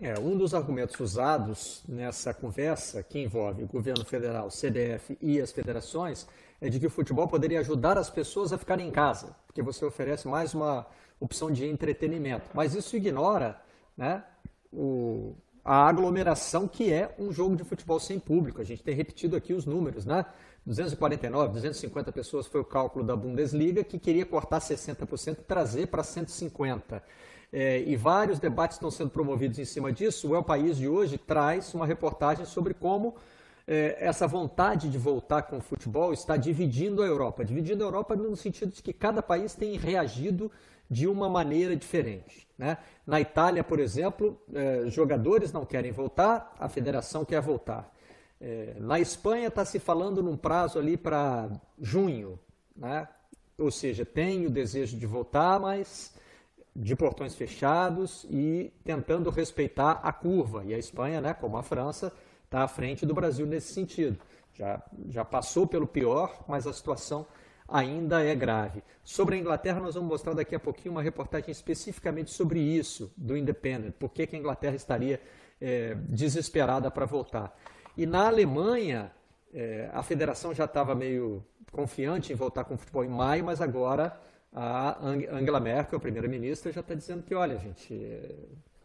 [0.00, 5.52] É, um dos argumentos usados nessa conversa, que envolve o governo federal, CDF e as
[5.52, 6.26] federações,
[6.60, 9.84] é de que o futebol poderia ajudar as pessoas a ficarem em casa, porque você
[9.84, 10.86] oferece mais uma
[11.20, 12.50] opção de entretenimento.
[12.54, 13.60] Mas isso ignora
[13.96, 14.24] né,
[14.72, 18.60] o, a aglomeração que é um jogo de futebol sem público.
[18.60, 20.24] A gente tem repetido aqui os números, né?
[20.64, 26.02] 249, 250 pessoas foi o cálculo da Bundesliga, que queria cortar 60% e trazer para
[26.02, 27.02] 150%.
[27.52, 30.30] É, e vários debates estão sendo promovidos em cima disso.
[30.30, 33.14] O El País de hoje traz uma reportagem sobre como
[33.66, 37.44] é, essa vontade de voltar com o futebol está dividindo a Europa.
[37.44, 40.50] Dividindo a Europa no sentido de que cada país tem reagido
[40.88, 42.46] de uma maneira diferente.
[42.56, 42.78] Né?
[43.06, 47.91] Na Itália, por exemplo, é, jogadores não querem voltar, a federação quer voltar.
[48.44, 51.48] É, na Espanha está se falando num prazo ali para
[51.80, 52.40] junho,
[52.74, 53.06] né?
[53.56, 56.12] ou seja, tem o desejo de voltar, mas
[56.74, 60.64] de portões fechados e tentando respeitar a curva.
[60.64, 62.12] E a Espanha, né, como a França,
[62.44, 64.18] está à frente do Brasil nesse sentido.
[64.54, 67.24] Já, já passou pelo pior, mas a situação
[67.68, 68.82] ainda é grave.
[69.04, 73.36] Sobre a Inglaterra, nós vamos mostrar daqui a pouquinho uma reportagem especificamente sobre isso, do
[73.36, 75.20] Independent, por que, que a Inglaterra estaria
[75.60, 77.56] é, desesperada para voltar.
[77.96, 79.12] E na Alemanha,
[79.52, 83.60] é, a federação já estava meio confiante em voltar com o futebol em maio, mas
[83.60, 84.18] agora
[84.52, 88.34] a Angela Merkel, a primeira-ministra, já está dizendo que, olha, gente, é,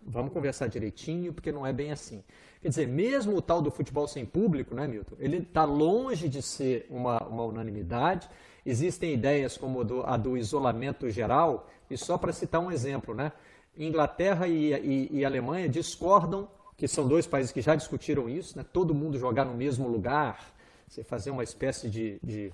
[0.02, 2.24] vamos conversar direitinho, porque não é bem assim.
[2.62, 6.41] Quer dizer, mesmo o tal do futebol sem público, né, Milton, ele está longe de
[6.41, 8.30] ser uma, uma unanimidade.
[8.65, 13.32] Existem ideias como do, a do isolamento geral, e só para citar um exemplo, né,
[13.78, 18.63] Inglaterra e, e, e Alemanha discordam que são dois países que já discutiram isso, né?
[18.72, 20.54] todo mundo jogar no mesmo lugar,
[20.88, 22.54] você fazer uma espécie de, de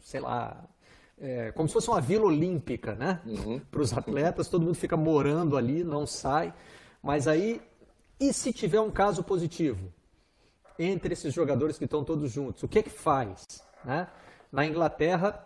[0.00, 0.64] sei lá,
[1.18, 3.20] é, como se fosse uma vila olímpica, né?
[3.26, 3.58] Uhum.
[3.58, 6.54] Para os atletas, todo mundo fica morando ali, não sai.
[7.02, 7.60] Mas aí,
[8.20, 9.92] e se tiver um caso positivo
[10.78, 13.44] entre esses jogadores que estão todos juntos, o que é que faz?
[13.84, 14.06] Né?
[14.52, 15.44] Na Inglaterra,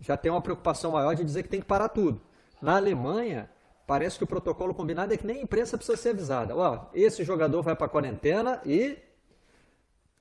[0.00, 2.20] já tem uma preocupação maior de dizer que tem que parar tudo.
[2.60, 3.50] Na Alemanha,
[3.92, 6.56] parece que o protocolo combinado é que nem a imprensa precisa ser avisada.
[6.56, 8.96] Ó, esse jogador vai para quarentena e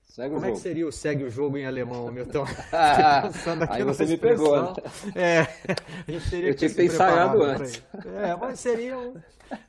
[0.03, 2.43] Segue Como é que seria o segue o jogo em alemão, Milton?
[3.69, 4.61] Aí você me pegou.
[4.61, 4.73] Né?
[5.15, 5.39] É,
[6.05, 7.81] a gente teria Eu que tinha que ensaiado antes.
[8.21, 9.13] É, mas seria um,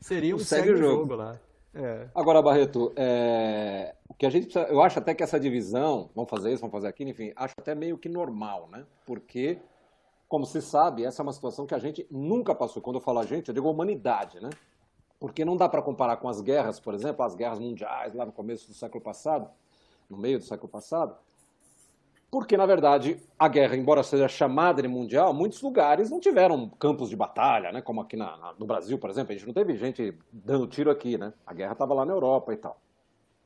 [0.01, 1.03] seria um segue, segue o jogo.
[1.03, 1.39] jogo lá.
[1.73, 2.09] É.
[2.13, 3.95] Agora, Barreto, é...
[4.09, 4.67] o que a gente precisa...
[4.67, 7.73] eu acho até que essa divisão, vamos fazer isso, vamos fazer aquilo, enfim, acho até
[7.73, 8.85] meio que normal, né?
[9.07, 9.59] Porque,
[10.33, 12.81] como se sabe, essa é uma situação que a gente nunca passou.
[12.81, 14.49] Quando eu falo a gente, eu digo humanidade, né?
[15.21, 18.33] Porque não dá para comparar com as guerras, por exemplo, as guerras mundiais lá no
[18.33, 19.51] começo do século passado
[20.09, 21.15] no meio do século passado,
[22.31, 27.11] porque, na verdade, a guerra, embora seja chamada de mundial, muitos lugares não tiveram campos
[27.11, 27.83] de batalha, né?
[27.83, 29.33] como aqui na, na, no Brasil, por exemplo.
[29.33, 31.35] A gente não teve gente dando tiro aqui, né?
[31.47, 32.81] A guerra estava lá na Europa e tal.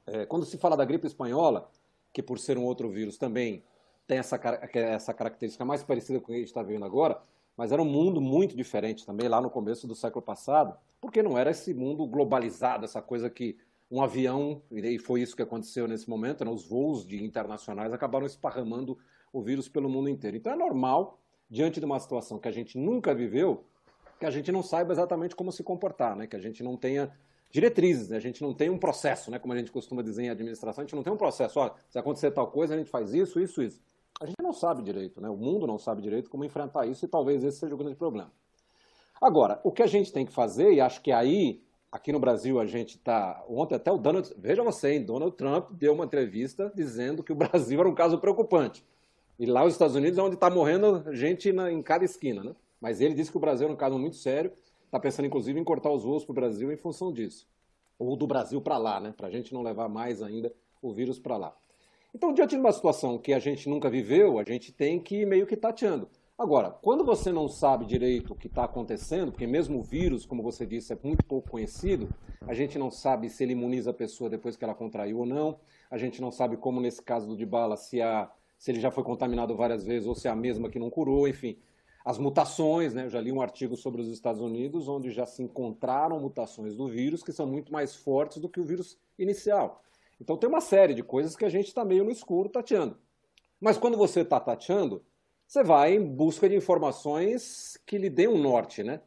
[0.06, 1.68] É, quando se fala da gripe espanhola,
[2.12, 3.64] que por ser um outro vírus também
[4.06, 4.40] tem essa,
[4.72, 7.20] essa característica mais parecida com o que a gente está vendo agora,
[7.56, 11.38] mas era um mundo muito diferente também lá no começo do século passado, porque não
[11.38, 13.56] era esse mundo globalizado, essa coisa que
[13.90, 18.26] um avião, e foi isso que aconteceu nesse momento, né, os voos de internacionais acabaram
[18.26, 18.98] esparramando
[19.32, 20.36] o vírus pelo mundo inteiro.
[20.36, 23.64] Então é normal, diante de uma situação que a gente nunca viveu,
[24.18, 27.12] que a gente não saiba exatamente como se comportar, né, que a gente não tenha
[27.50, 30.30] diretrizes, né, a gente não tem um processo, né, como a gente costuma dizer em
[30.30, 33.14] administração, a gente não tem um processo, ó, se acontecer tal coisa, a gente faz
[33.14, 33.80] isso, isso, isso.
[34.20, 37.08] A gente não sabe direito, né, o mundo não sabe direito como enfrentar isso e
[37.08, 38.32] talvez esse seja o grande problema.
[39.20, 41.62] Agora, o que a gente tem que fazer, e acho que aí
[41.96, 43.42] Aqui no Brasil a gente está.
[43.48, 44.30] Ontem até o Donald.
[44.36, 45.04] Veja você, hein?
[45.04, 48.84] Donald Trump deu uma entrevista dizendo que o Brasil era um caso preocupante.
[49.38, 52.54] E lá os Estados Unidos é onde está morrendo gente na, em cada esquina, né?
[52.80, 54.52] Mas ele disse que o Brasil é um caso muito sério.
[54.84, 57.46] Está pensando, inclusive, em cortar os voos para o Brasil em função disso.
[57.98, 59.14] Ou do Brasil para lá, né?
[59.16, 60.52] Para a gente não levar mais ainda
[60.82, 61.56] o vírus para lá.
[62.16, 65.26] Então, diante de uma situação que a gente nunca viveu, a gente tem que ir
[65.26, 66.08] meio que tateando.
[66.38, 70.42] Agora, quando você não sabe direito o que está acontecendo, porque mesmo o vírus, como
[70.42, 72.08] você disse, é muito pouco conhecido,
[72.48, 75.58] a gente não sabe se ele imuniza a pessoa depois que ela contraiu ou não,
[75.90, 79.04] a gente não sabe como nesse caso do Dibala, se, a, se ele já foi
[79.04, 81.58] contaminado várias vezes ou se é a mesma que não curou, enfim.
[82.02, 83.04] As mutações, né?
[83.04, 86.88] Eu já li um artigo sobre os Estados Unidos, onde já se encontraram mutações do
[86.88, 89.82] vírus que são muito mais fortes do que o vírus inicial.
[90.20, 92.96] Então tem uma série de coisas que a gente está meio no escuro tateando.
[93.60, 95.04] Mas quando você está tateando,
[95.46, 99.00] você vai em busca de informações que lhe dêem um norte, né?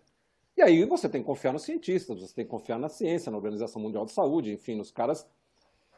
[0.55, 3.37] E aí você tem que confiar nos cientistas, você tem que confiar na ciência, na
[3.37, 5.25] Organização Mundial de Saúde, enfim, nos caras.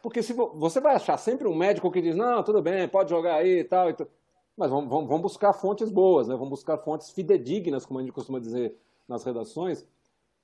[0.01, 3.35] Porque se você vai achar sempre um médico que diz, não, tudo bem, pode jogar
[3.35, 3.87] aí e tal.
[4.57, 6.35] Mas vamos, vamos, vamos buscar fontes boas, né?
[6.35, 8.75] vamos buscar fontes fidedignas, como a gente costuma dizer
[9.07, 9.85] nas redações,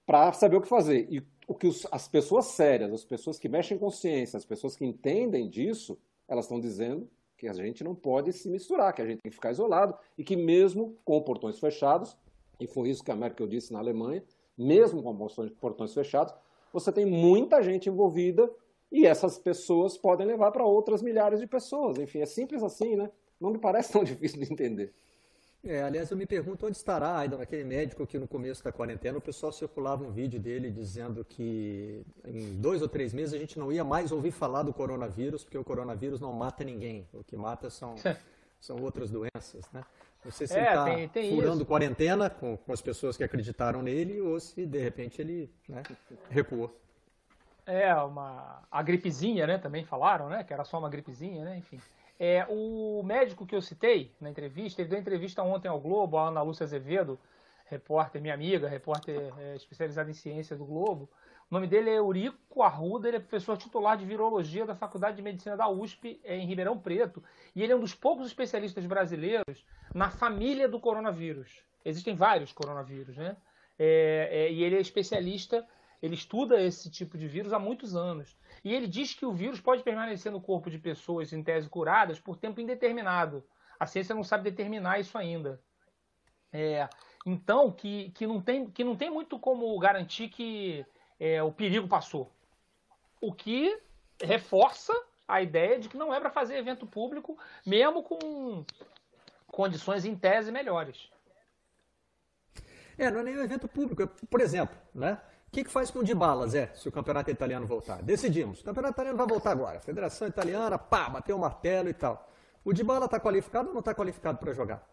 [0.07, 1.05] para saber o que fazer.
[1.11, 4.75] E o que os, as pessoas sérias, as pessoas que mexem com ciência, as pessoas
[4.75, 9.05] que entendem disso, elas estão dizendo que a gente não pode se misturar, que a
[9.05, 12.17] gente tem que ficar isolado e que mesmo com portões fechados,
[12.59, 14.23] e foi isso que a Merkel disse na Alemanha,
[14.57, 15.15] mesmo com
[15.59, 16.33] portões fechados,
[16.73, 18.49] você tem muita gente envolvida
[18.91, 21.99] e essas pessoas podem levar para outras milhares de pessoas.
[21.99, 23.11] Enfim, é simples assim, né?
[23.39, 24.93] Não me parece tão difícil de entender.
[25.63, 29.17] É, aliás, eu me pergunto onde estará ainda aquele médico que no começo da quarentena
[29.17, 33.57] o pessoal circulava um vídeo dele dizendo que em dois ou três meses a gente
[33.59, 37.07] não ia mais ouvir falar do coronavírus, porque o coronavírus não mata ninguém.
[37.11, 37.95] O que mata são,
[38.61, 39.83] são outras doenças, né?
[40.23, 41.65] Não sei se é, ele está furando isso.
[41.65, 45.83] quarentena com, com, as pessoas que acreditaram nele ou se de repente ele né,
[46.29, 46.75] recuou.
[47.65, 49.57] É, uma, a gripezinha, né?
[49.57, 50.43] Também falaram, né?
[50.43, 51.57] Que era só uma gripezinha, né?
[51.57, 51.79] Enfim.
[52.19, 56.29] É, o médico que eu citei na entrevista, ele deu entrevista ontem ao Globo, a
[56.29, 57.19] Ana Lúcia Azevedo,
[57.65, 61.09] repórter, minha amiga, repórter é, especializada em ciência do Globo.
[61.49, 65.21] O nome dele é Eurico Arruda, ele é professor titular de virologia da Faculdade de
[65.21, 67.23] Medicina da USP é, em Ribeirão Preto.
[67.55, 71.63] E ele é um dos poucos especialistas brasileiros na família do coronavírus.
[71.85, 73.37] Existem vários coronavírus, né?
[73.79, 75.65] É, é, e ele é especialista,
[76.01, 78.37] ele estuda esse tipo de vírus há muitos anos.
[78.63, 82.19] E ele diz que o vírus pode permanecer no corpo de pessoas em tese curadas
[82.19, 83.43] por tempo indeterminado.
[83.79, 85.61] A ciência não sabe determinar isso ainda.
[86.51, 86.87] É,
[87.25, 90.85] então, que, que, não tem, que não tem muito como garantir que
[91.19, 92.31] é, o perigo passou.
[93.19, 93.79] O que
[94.21, 94.93] reforça
[95.27, 98.63] a ideia de que não é para fazer evento público, mesmo com
[99.47, 101.11] condições em tese melhores.
[102.97, 104.07] É, não é nem um evento público.
[104.27, 105.21] Por exemplo, né?
[105.47, 108.01] O que, que faz com o Dybala, Zé, se o campeonato italiano voltar?
[108.03, 108.61] Decidimos.
[108.61, 109.79] O campeonato italiano vai voltar agora.
[109.79, 112.29] Federação Italiana, pá, bateu o martelo e tal.
[112.63, 114.85] O Dybala está qualificado ou não está qualificado para jogar?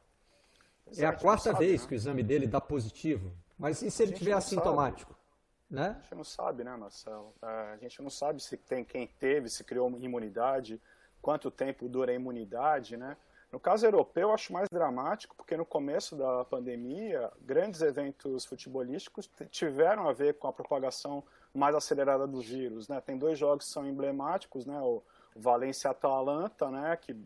[0.96, 1.88] É a quarta sabe, vez né?
[1.88, 3.32] que o exame dele dá positivo.
[3.58, 5.14] Mas e se ele tiver assintomático?
[5.68, 5.96] Né?
[5.98, 7.34] A gente não sabe, né, Marcelo?
[7.42, 10.80] É, a gente não sabe se tem quem teve, se criou imunidade,
[11.20, 13.16] quanto tempo dura a imunidade, né?
[13.54, 19.30] No caso europeu, eu acho mais dramático, porque no começo da pandemia, grandes eventos futebolísticos
[19.48, 21.22] tiveram a ver com a propagação
[21.54, 22.88] mais acelerada do vírus.
[22.88, 23.00] Né?
[23.00, 24.76] Tem dois jogos que são emblemáticos, né?
[24.80, 25.04] o
[25.36, 26.98] Valência-Atalanta, né?
[27.00, 27.16] que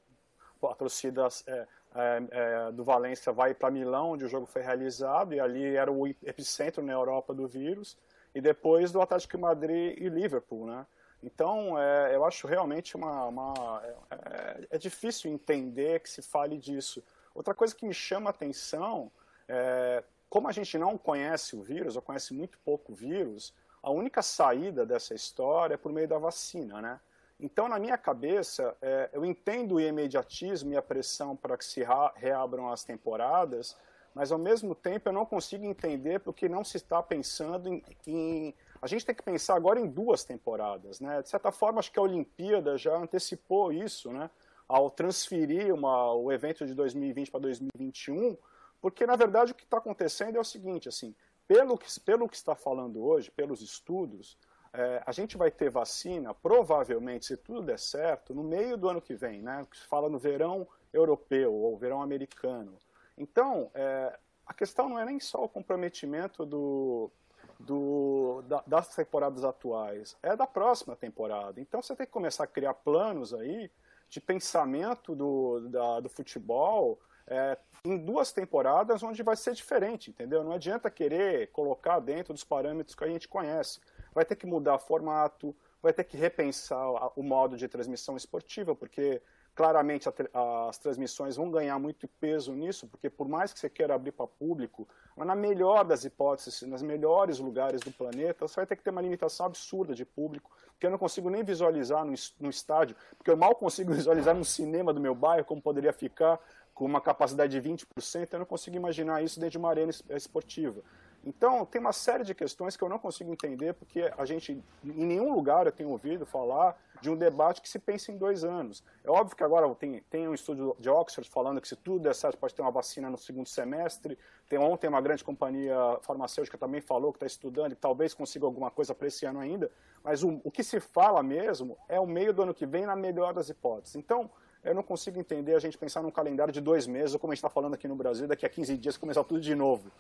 [0.63, 5.33] a torcida é, é, é, do Valência vai para Milão, onde o jogo foi realizado,
[5.33, 7.97] e ali era o epicentro na Europa do vírus,
[8.35, 10.67] e depois do Atlético Madrid e Liverpool.
[10.67, 10.87] Né?
[11.23, 13.27] Então, é, eu acho realmente uma.
[13.27, 17.03] uma é, é, difícil entender que se fale disso.
[17.35, 19.11] Outra coisa que me chama a atenção
[19.49, 23.91] é, como a gente não conhece o vírus, ou conhece muito pouco o vírus, a
[23.91, 27.01] única saída dessa história é por meio da vacina, né?
[27.41, 31.83] Então, na minha cabeça, é, eu entendo o imediatismo e a pressão para que se
[32.17, 33.77] reabram as temporadas,
[34.13, 38.55] mas ao mesmo tempo eu não consigo entender porque não se está pensando em, em
[38.81, 41.23] a gente tem que pensar agora em duas temporadas, né?
[41.23, 44.31] De certa forma, acho que a Olimpíada já antecipou isso, né?
[44.67, 48.37] Ao transferir uma, o evento de 2020 para 2021,
[48.81, 51.15] porque na verdade o que está acontecendo é o seguinte, assim,
[51.47, 54.37] pelo que, pelo que está falando hoje, pelos estudos,
[54.73, 59.01] é, a gente vai ter vacina, provavelmente, se tudo der certo, no meio do ano
[59.01, 59.67] que vem, né?
[59.73, 62.79] Se fala no verão europeu ou verão americano.
[63.17, 67.11] Então, é, a questão não é nem só o comprometimento do,
[67.59, 71.61] do, da, das temporadas atuais, é da próxima temporada.
[71.61, 73.71] Então você tem que começar a criar planos aí
[74.09, 80.43] de pensamento do, da, do futebol é, em duas temporadas onde vai ser diferente, entendeu?
[80.43, 83.81] Não adianta querer colocar dentro dos parâmetros que a gente conhece.
[84.15, 89.21] Vai ter que mudar formato, vai ter que repensar o modo de transmissão esportiva, porque
[89.59, 93.93] claramente a, as transmissões vão ganhar muito peso nisso, porque por mais que você queira
[93.93, 98.67] abrir para público, mas na melhor das hipóteses, nos melhores lugares do planeta, você vai
[98.67, 102.15] ter que ter uma limitação absurda de público, que eu não consigo nem visualizar no,
[102.39, 106.39] no estádio, porque eu mal consigo visualizar no cinema do meu bairro como poderia ficar
[106.73, 110.85] com uma capacidade de 20%, eu não consigo imaginar isso dentro de uma arena esportiva.
[111.25, 115.05] Então, tem uma série de questões que eu não consigo entender, porque a gente, em
[115.05, 118.83] nenhum lugar eu tenho ouvido falar de um debate que se pensa em dois anos.
[119.05, 122.15] É óbvio que agora tem, tem um estudo de Oxford falando que se tudo der
[122.15, 124.19] certo pode ter uma vacina no segundo semestre.
[124.49, 128.71] Tem ontem uma grande companhia farmacêutica também falou que está estudando e talvez consiga alguma
[128.71, 129.71] coisa para esse ano ainda.
[130.03, 132.97] Mas o, o que se fala mesmo é o meio do ano que vem, na
[132.97, 133.97] melhor das hipóteses.
[133.97, 134.31] Então,
[134.65, 137.39] eu não consigo entender a gente pensar num calendário de dois meses, como a gente
[137.39, 139.91] está falando aqui no Brasil, daqui a 15 dias começar tudo de novo,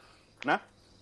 [0.44, 0.60] né?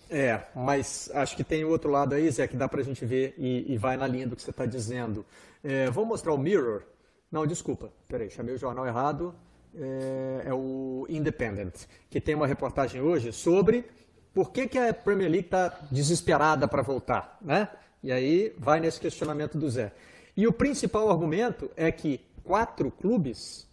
[0.08, 3.34] É, mas acho que tem outro lado aí, Zé, que dá para a gente ver
[3.36, 5.26] e, e, vai na linha do que você está dizendo.
[5.64, 6.82] É, vou mostrar o Mirror.
[7.30, 9.34] Não, desculpa, peraí, chamei o jornal errado.
[9.78, 11.74] É, é, o Independent,
[12.08, 13.84] que tem uma reportagem hoje sobre
[14.32, 17.68] por que, que a Premier League está desesperada para voltar, né?
[18.02, 19.92] E aí vai nesse questionamento do Zé.
[20.36, 23.66] E o principal argumento é que quatro clubes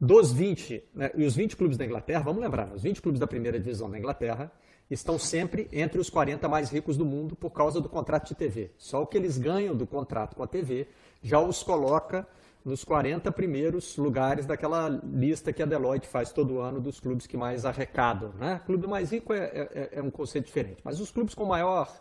[0.00, 3.26] dos 20, né, e os 20 clubes da Inglaterra, vamos lembrar, os 20 clubes da
[3.26, 4.50] primeira divisão da Inglaterra,
[4.92, 8.70] estão sempre entre os 40 mais ricos do mundo por causa do contrato de TV.
[8.76, 10.88] Só o que eles ganham do contrato com a TV
[11.22, 12.26] já os coloca
[12.64, 17.36] nos 40 primeiros lugares daquela lista que a Deloitte faz todo ano dos clubes que
[17.36, 18.32] mais arrecadam.
[18.38, 18.60] Né?
[18.66, 21.92] Clube mais rico é, é, é um conceito diferente, mas os clubes com maior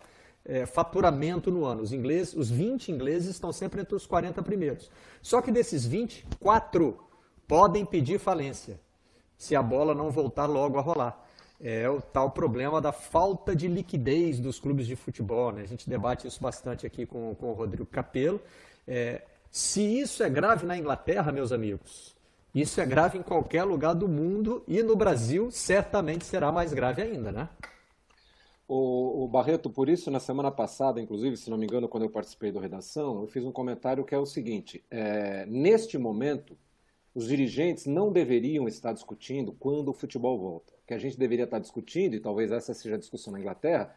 [0.46, 4.92] é, faturamento no ano, os, ingleses, os 20 ingleses estão sempre entre os 40 primeiros.
[5.22, 6.98] Só que desses 20, 4
[7.48, 8.80] podem pedir falência
[9.38, 11.21] se a bola não voltar logo a rolar
[11.64, 15.52] é o tal problema da falta de liquidez dos clubes de futebol.
[15.52, 15.62] Né?
[15.62, 18.42] A gente debate isso bastante aqui com, com o Rodrigo Capello.
[18.88, 19.22] É,
[19.52, 22.16] se isso é grave na Inglaterra, meus amigos,
[22.54, 27.02] isso é grave em qualquer lugar do mundo e no Brasil certamente será mais grave
[27.02, 27.50] ainda, né?
[28.68, 32.10] O, o, Barreto, por isso, na semana passada, inclusive, se não me engano, quando eu
[32.10, 36.58] participei do Redação, eu fiz um comentário que é o seguinte: é, neste momento,
[37.14, 41.60] os dirigentes não deveriam estar discutindo quando o futebol volta que a gente deveria estar
[41.60, 43.96] discutindo, e talvez essa seja a discussão na Inglaterra,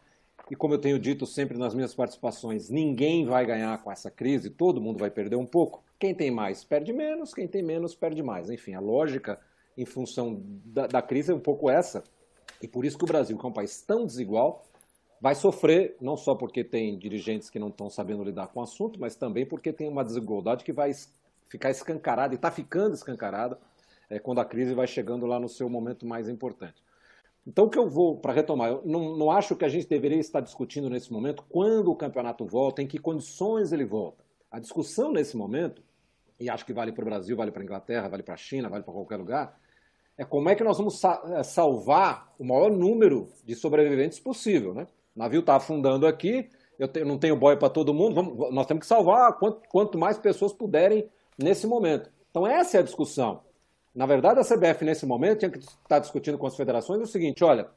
[0.48, 4.48] e como eu tenho dito sempre nas minhas participações, ninguém vai ganhar com essa crise,
[4.48, 5.82] todo mundo vai perder um pouco.
[5.98, 8.48] Quem tem mais perde menos, quem tem menos perde mais.
[8.48, 9.40] Enfim, a lógica
[9.76, 12.04] em função da, da crise é um pouco essa.
[12.62, 14.64] E por isso que o Brasil, que é um país tão desigual,
[15.20, 19.00] vai sofrer, não só porque tem dirigentes que não estão sabendo lidar com o assunto,
[19.00, 20.92] mas também porque tem uma desigualdade que vai
[21.54, 23.56] ficar escancarada e está ficando escancarada
[24.10, 26.82] é, quando a crise vai chegando lá no seu momento mais importante.
[27.46, 30.18] Então, o que eu vou, para retomar, eu não, não acho que a gente deveria
[30.18, 34.24] estar discutindo nesse momento quando o campeonato volta, em que condições ele volta.
[34.50, 35.80] A discussão nesse momento,
[36.40, 38.68] e acho que vale para o Brasil, vale para a Inglaterra, vale para a China,
[38.68, 39.56] vale para qualquer lugar,
[40.18, 44.74] é como é que nós vamos é, salvar o maior número de sobreviventes possível.
[44.74, 44.88] Né?
[45.14, 46.50] O navio está afundando aqui,
[46.80, 50.18] eu, não tenho boia para todo mundo, vamos, nós temos que salvar quanto, quanto mais
[50.18, 51.08] pessoas puderem
[51.38, 52.10] nesse momento.
[52.30, 53.40] Então, essa é a discussão.
[53.94, 57.44] Na verdade, a CBF, nesse momento, tinha que estar discutindo com as federações o seguinte:
[57.44, 57.68] olha,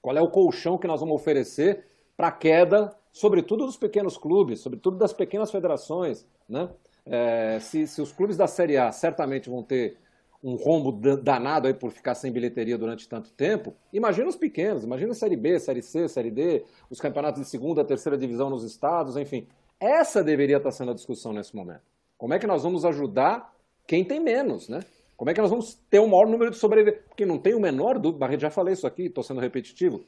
[0.00, 1.84] qual é o colchão que nós vamos oferecer
[2.18, 6.26] para a queda, sobretudo dos pequenos clubes, sobretudo das pequenas federações.
[6.48, 6.68] Né?
[7.06, 9.96] É, se, se, os clubes da Série A certamente vão ter
[10.42, 15.12] um rombo danado aí por ficar sem bilheteria durante tanto tempo, imagina os pequenos, imagina
[15.12, 19.16] a Série B, Série C, Série D, os campeonatos de segunda, terceira divisão nos estados,
[19.16, 19.46] enfim.
[19.78, 21.82] Essa deveria estar sendo a discussão nesse momento.
[22.18, 23.54] Como é que nós vamos ajudar
[23.86, 24.80] quem tem menos, né?
[25.16, 27.06] Como é que nós vamos ter o um maior número de sobreviventes?
[27.08, 30.04] Porque não tem o menor dúvida, Barreto, já falei isso aqui, estou sendo repetitivo.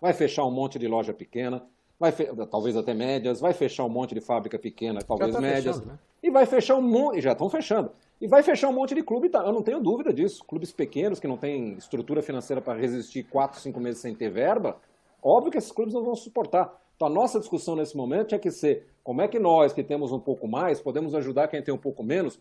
[0.00, 1.64] Vai fechar um monte de loja pequena,
[1.98, 2.12] vai
[2.50, 5.98] talvez até médias, vai fechar um monte de fábrica pequena, talvez tá médias, fechando, né?
[6.22, 9.28] e vai fechar um monte, já estão fechando, e vai fechar um monte de clube,
[9.28, 9.40] tá?
[9.40, 10.44] eu não tenho dúvida disso.
[10.44, 14.76] Clubes pequenos que não têm estrutura financeira para resistir quatro, cinco meses sem ter verba,
[15.22, 16.80] óbvio que esses clubes não vão suportar.
[16.94, 20.12] Então a nossa discussão nesse momento tinha que ser como é que nós, que temos
[20.12, 22.38] um pouco mais, podemos ajudar quem tem um pouco menos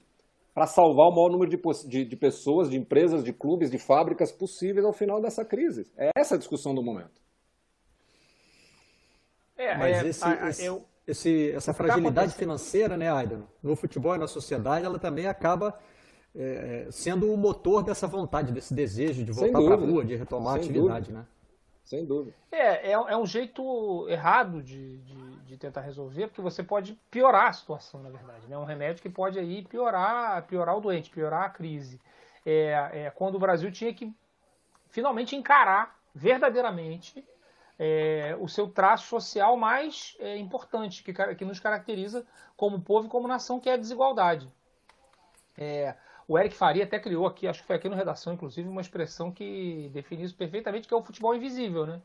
[0.54, 4.34] para salvar o maior número de, de, de, pessoas, de empresas, de clubes, de fábricas
[4.34, 5.90] possíveis ao final dessa crise.
[5.96, 7.22] É essa a discussão do momento.
[9.58, 13.74] É, Mas é, esse, a, esse, eu, esse, essa tá fragilidade financeira, né, Aidan, no
[13.74, 15.74] futebol e na sociedade, ela também acaba
[16.36, 20.56] é, sendo o motor dessa vontade, desse desejo de voltar para a rua, de retomar
[20.56, 21.20] Sem a atividade, dúvida.
[21.20, 21.37] né?
[21.88, 22.36] Sem dúvida.
[22.52, 27.48] É, é, é um jeito errado de, de de tentar resolver, porque você pode piorar
[27.48, 28.46] a situação, na verdade.
[28.46, 28.58] É né?
[28.58, 32.00] um remédio que pode aí piorar, piorar o doente, piorar a crise.
[32.46, 34.14] É, é quando o Brasil tinha que
[34.90, 37.26] finalmente encarar verdadeiramente
[37.80, 42.26] é, o seu traço social mais é, importante, que, que, nos caracteriza
[42.56, 44.52] como povo e como nação, que é a desigualdade.
[45.58, 45.96] É,
[46.28, 49.32] o Eric Faria até criou aqui, acho que foi aqui no Redação, inclusive, uma expressão
[49.32, 51.86] que define isso perfeitamente, que é o futebol invisível.
[51.86, 52.02] Né?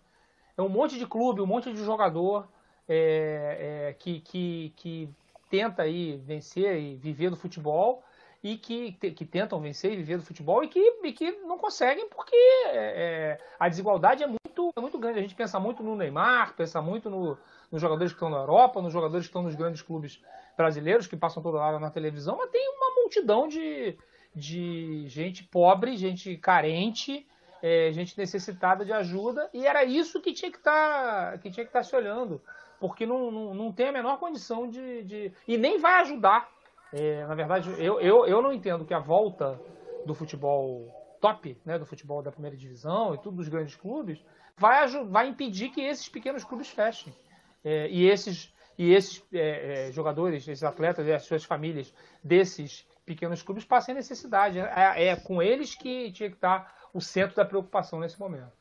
[0.57, 2.49] É um monte de clube, um monte de jogador
[2.89, 5.09] é, é, que, que, que
[5.51, 8.05] tenta aí vencer e viver do futebol
[8.45, 12.09] e que, que tentam vencer e viver do futebol e que, e que não conseguem
[12.09, 15.19] porque é, é, a desigualdade é muito, é muito grande.
[15.19, 17.37] A gente pensa muito no Neymar, pensa muito no,
[17.73, 20.23] nos jogadores que estão na Europa, nos jogadores que estão nos grandes clubes
[20.57, 23.97] brasileiros que passam toda hora na televisão, mas tem uma multidão de,
[24.35, 27.27] de gente pobre, gente carente,
[27.63, 31.95] é, gente necessitada de ajuda e era isso que tinha que tá, estar tá se
[31.95, 32.43] olhando
[32.83, 35.05] porque não, não, não tem a menor condição de.
[35.05, 36.51] de e nem vai ajudar.
[36.93, 39.59] É, na verdade, eu, eu, eu não entendo que a volta
[40.05, 44.21] do futebol top, né, do futebol da primeira divisão e tudo dos grandes clubes,
[44.57, 47.15] vai, vai impedir que esses pequenos clubes fechem.
[47.63, 52.85] É, e esses, e esses é, é jogadores, esses atletas e as suas famílias desses
[53.13, 54.59] pequenos clubes passem necessidade.
[54.59, 58.53] É, é com eles que tinha que estar o centro da preocupação nesse momento.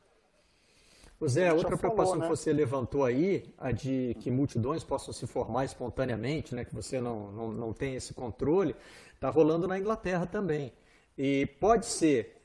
[1.18, 2.22] O Zé, outra preocupação né?
[2.22, 7.00] que você levantou aí, a de que multidões possam se formar espontaneamente, né, que você
[7.00, 8.74] não, não, não tem esse controle,
[9.14, 10.72] está rolando na Inglaterra também.
[11.16, 12.42] E pode ser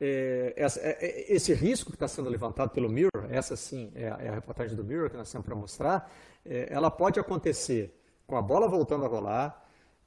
[0.00, 4.08] é, essa, é, é esse risco que está sendo levantado pelo Mirror, essa sim é
[4.08, 6.12] a, é a reportagem do Mirror que nós temos para mostrar,
[6.46, 9.59] é, ela pode acontecer com a bola voltando a rolar,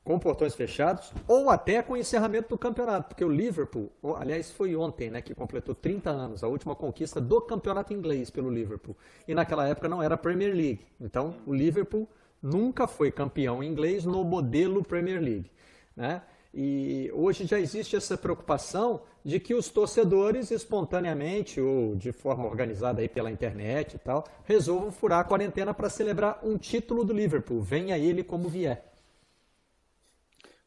[0.04, 4.76] com portões fechados ou até com o encerramento do campeonato, porque o Liverpool, aliás, foi
[4.76, 8.96] ontem, né, que completou 30 anos, a última conquista do campeonato inglês pelo Liverpool.
[9.28, 10.86] E naquela época não era Premier League.
[11.00, 12.08] Então, o Liverpool
[12.42, 15.50] nunca foi campeão inglês no modelo Premier League,
[15.96, 16.22] né?
[16.54, 23.02] E hoje já existe essa preocupação de que os torcedores espontaneamente ou de forma organizada
[23.02, 27.60] aí pela internet e tal, resolvam furar a quarentena para celebrar um título do Liverpool,
[27.62, 28.93] venha ele como vier.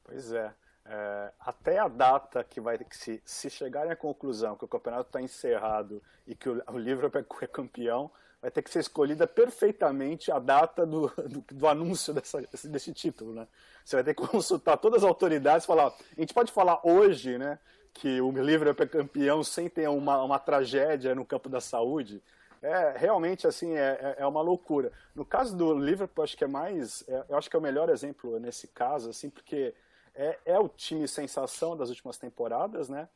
[0.07, 0.53] Pois é.
[0.87, 1.33] é.
[1.41, 5.21] até a data que vai que se, se chegarem à conclusão que o campeonato está
[5.21, 10.39] encerrado e que o, o Liverpool é campeão, vai ter que ser escolhida perfeitamente a
[10.39, 13.49] data do, do, do anúncio dessa, desse, desse, título, né?
[13.85, 17.39] Você vai ter que consultar todas as autoridades e falar, a gente pode falar hoje,
[17.39, 17.59] né,
[17.93, 22.23] que o Liverpool é campeão sem ter uma, uma tragédia no campo da saúde,
[22.63, 24.93] é realmente assim é, é, é uma loucura.
[25.15, 27.89] No caso do Liverpool, acho que é mais, é, eu acho que é o melhor
[27.89, 29.75] exemplo nesse caso, assim, porque
[30.17, 33.09] é, é o time sensação das últimas temporadas, né?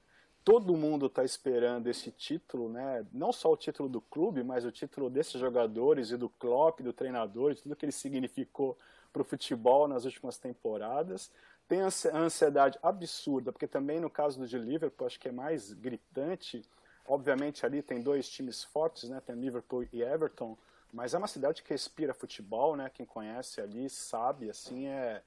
[0.44, 3.06] Todo mundo está esperando esse título, né?
[3.12, 6.92] Não só o título do clube, mas o título desses jogadores e do Klopp, do
[6.92, 8.78] treinador, de tudo que ele significou
[9.12, 11.30] para o futebol nas últimas temporadas.
[11.68, 15.72] Tem a ansiedade absurda, porque também no caso do de Liverpool, acho que é mais
[15.72, 16.64] gritante,
[17.06, 19.20] obviamente ali tem dois times fortes, né?
[19.24, 20.56] Tem Liverpool e Everton,
[20.92, 22.90] mas é uma cidade que respira futebol, né?
[22.92, 25.22] Quem conhece ali sabe, assim, é,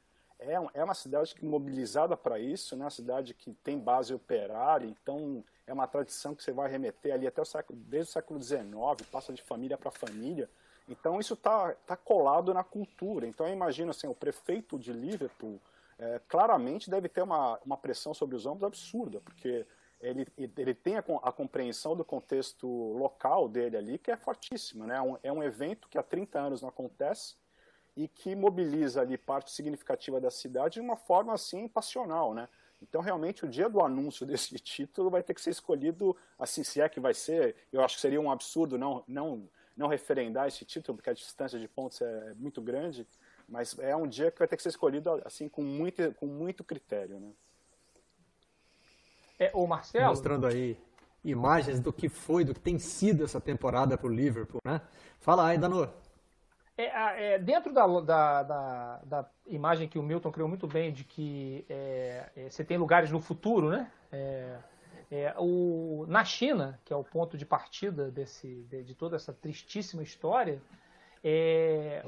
[0.45, 2.83] é, é uma cidade que mobilizada para isso, né?
[2.83, 7.25] Uma cidade que tem base operária, então é uma tradição que você vai remeter ali
[7.25, 8.67] até o século, desde o século XIX,
[9.11, 10.49] passa de família para família.
[10.87, 13.25] Então isso está tá colado na cultura.
[13.25, 15.59] Então eu imagino assim, o prefeito de Liverpool
[15.97, 19.65] é, claramente deve ter uma, uma pressão sobre os ombros absurda, porque
[20.01, 24.85] ele, ele tem a, a, compreensão do contexto local dele ali, que é fortíssima.
[24.85, 24.97] Né?
[24.97, 27.35] É um, é um evento que há 30 anos não acontece
[27.95, 32.47] e que mobiliza ali parte significativa da cidade de uma forma assim passional, né?
[32.81, 36.81] Então, realmente, o dia do anúncio desse título vai ter que ser escolhido, assim, se
[36.81, 37.55] é que vai ser.
[37.71, 41.59] Eu acho que seria um absurdo não, não, não referendar esse título, porque a distância
[41.59, 43.07] de pontos é muito grande,
[43.47, 46.63] mas é um dia que vai ter que ser escolhido, assim, com muito, com muito
[46.63, 47.31] critério, né?
[49.39, 50.07] É, o Marcelo...
[50.07, 50.77] Mostrando aí
[51.23, 54.81] imagens do que foi, do que tem sido essa temporada para o Liverpool, né?
[55.19, 55.87] Fala aí, Danô.
[56.75, 61.03] É, é, dentro da, da, da, da, imagem que o Milton criou muito bem de
[61.03, 63.91] que é, é você tem lugares no futuro, né?
[64.11, 64.57] É,
[65.11, 69.31] é, o, na China, que é o ponto de partida desse, de, de toda essa
[69.31, 70.59] tristíssima história,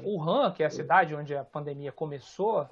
[0.04, 2.68] Wuhan, que é a cidade onde a pandemia começou,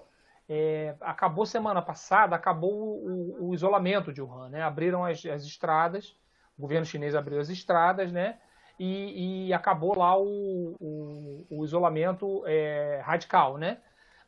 [1.00, 4.62] acabou semana passada, acabou o, o, isolamento de Wuhan, né?
[4.62, 6.16] Abriram as, as estradas,
[6.58, 8.38] o governo chinês abriu as estradas, né?
[8.78, 13.78] E, e acabou lá o, o, o isolamento é, radical, né?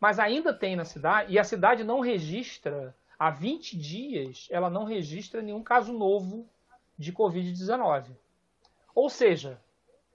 [0.01, 4.85] Mas ainda tem na cidade, e a cidade não registra, há 20 dias, ela não
[4.85, 6.49] registra nenhum caso novo
[6.99, 8.11] de Covid-19.
[8.95, 9.61] Ou seja,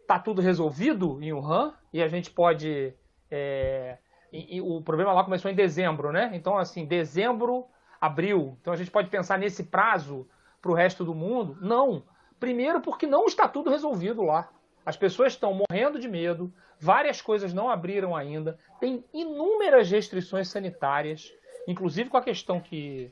[0.02, 2.94] está tudo resolvido em Wuhan e a gente pode.
[3.30, 3.98] É,
[4.32, 6.32] e, e o problema lá começou em dezembro, né?
[6.34, 7.66] Então, assim, dezembro,
[8.00, 8.58] abril.
[8.60, 10.28] Então a gente pode pensar nesse prazo
[10.62, 11.58] para o resto do mundo?
[11.62, 12.04] Não.
[12.42, 14.50] Primeiro, porque não está tudo resolvido lá.
[14.84, 21.32] As pessoas estão morrendo de medo, várias coisas não abriram ainda, tem inúmeras restrições sanitárias,
[21.68, 23.12] inclusive com a questão que,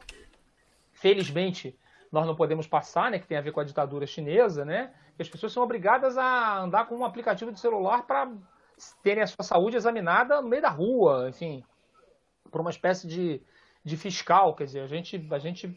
[0.92, 1.78] felizmente,
[2.12, 5.22] nós não podemos passar, né, que tem a ver com a ditadura chinesa, né, que
[5.22, 8.32] as pessoas são obrigadas a andar com um aplicativo de celular para
[9.04, 11.64] terem a sua saúde examinada no meio da rua, enfim,
[12.50, 13.40] por uma espécie de,
[13.86, 15.68] de fiscal, quer dizer, a gente, a gente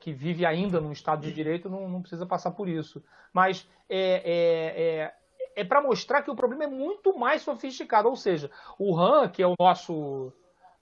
[0.00, 3.02] que vive ainda num Estado de Direito não, não precisa passar por isso.
[3.32, 5.14] Mas é, é, é,
[5.56, 8.08] é para mostrar que o problema é muito mais sofisticado.
[8.08, 10.32] Ou seja, o RAM, que é o nosso,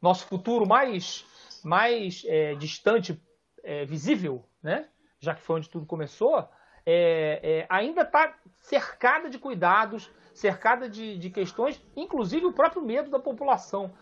[0.01, 1.25] nosso futuro mais,
[1.65, 3.21] mais é, distante,
[3.63, 4.89] é, visível, né?
[5.19, 6.47] já que foi onde tudo começou,
[6.85, 13.11] é, é, ainda está cercada de cuidados, cercada de, de, questões, inclusive o próprio medo
[13.11, 13.93] da população.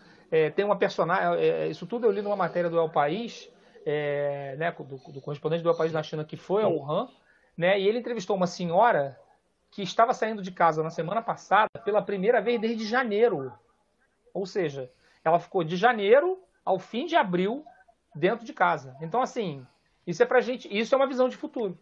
[0.53, 3.49] Tem uma personagem, isso tudo eu li numa matéria do El País,
[3.85, 7.07] é, né, do, do, correspondente do país na China que foi ao Wuhan,
[7.55, 9.19] né, e ele entrevistou uma senhora
[9.69, 13.53] que estava saindo de casa na semana passada pela primeira vez desde janeiro.
[14.33, 14.91] Ou seja,
[15.23, 17.63] ela ficou de janeiro ao fim de abril
[18.15, 18.95] dentro de casa.
[19.01, 19.65] Então, assim,
[20.07, 21.77] isso é pra gente, isso é uma visão de futuro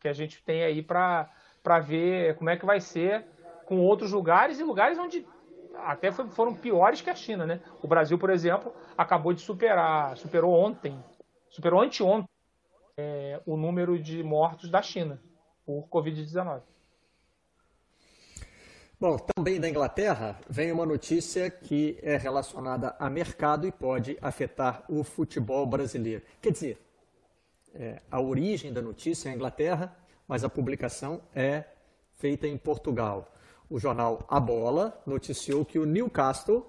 [0.00, 1.28] que a gente tem aí para
[1.82, 3.24] ver como é que vai ser
[3.66, 5.26] com outros lugares e lugares onde
[5.74, 7.60] até foram piores que a China, né?
[7.82, 10.98] O Brasil, por exemplo, acabou de superar, superou ontem
[11.50, 12.28] superou anteontem
[12.96, 15.20] é, o número de mortos da China
[15.64, 16.62] por Covid-19.
[19.00, 24.84] Bom, também da Inglaterra vem uma notícia que é relacionada a mercado e pode afetar
[24.88, 26.22] o futebol brasileiro.
[26.42, 26.78] Quer dizer,
[27.72, 29.96] é, a origem da notícia é a Inglaterra,
[30.26, 31.64] mas a publicação é
[32.14, 33.32] feita em Portugal.
[33.70, 36.66] O jornal A Bola noticiou que o Newcastle,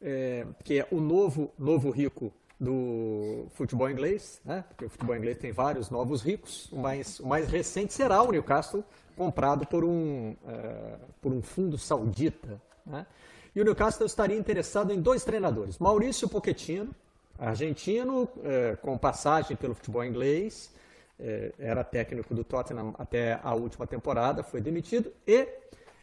[0.00, 4.64] é, que é o novo, novo rico do futebol inglês, né?
[4.68, 6.70] porque o futebol inglês tem vários novos ricos.
[6.72, 8.84] O mais, o mais recente será o Newcastle,
[9.16, 12.60] comprado por um, uh, por um fundo saudita.
[12.84, 13.06] Né?
[13.54, 16.90] E o Newcastle estaria interessado em dois treinadores: Maurício Pochettino,
[17.38, 20.74] argentino, uh, com passagem pelo futebol inglês,
[21.20, 25.46] uh, era técnico do Tottenham até a última temporada, foi demitido, e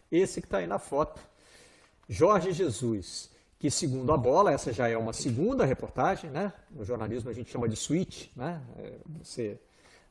[0.09, 1.19] esse que está aí na foto,
[2.07, 3.34] Jorge Jesus
[3.65, 6.53] que segundo a bola, essa já é uma segunda reportagem, né?
[6.69, 8.61] No jornalismo a gente chama de switch, né?
[8.77, 9.59] É você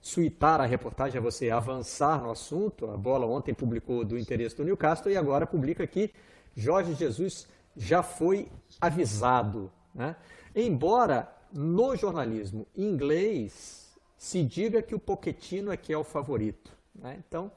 [0.00, 2.90] suitar a reportagem é você avançar no assunto.
[2.90, 6.11] A bola ontem publicou do interesse do Newcastle e agora publica que
[6.57, 7.46] Jorge Jesus
[7.76, 8.48] já foi
[8.80, 10.16] avisado, né?
[10.52, 17.22] Embora no jornalismo inglês se diga que o Pochettino é que é o favorito, né?
[17.24, 17.52] Então,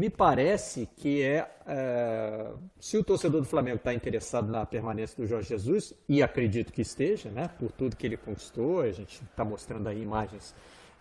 [0.00, 2.46] me parece que é, é,
[2.78, 6.80] se o torcedor do Flamengo está interessado na permanência do Jorge Jesus, e acredito que
[6.80, 10.54] esteja, né, por tudo que ele conquistou, a gente está mostrando aí imagens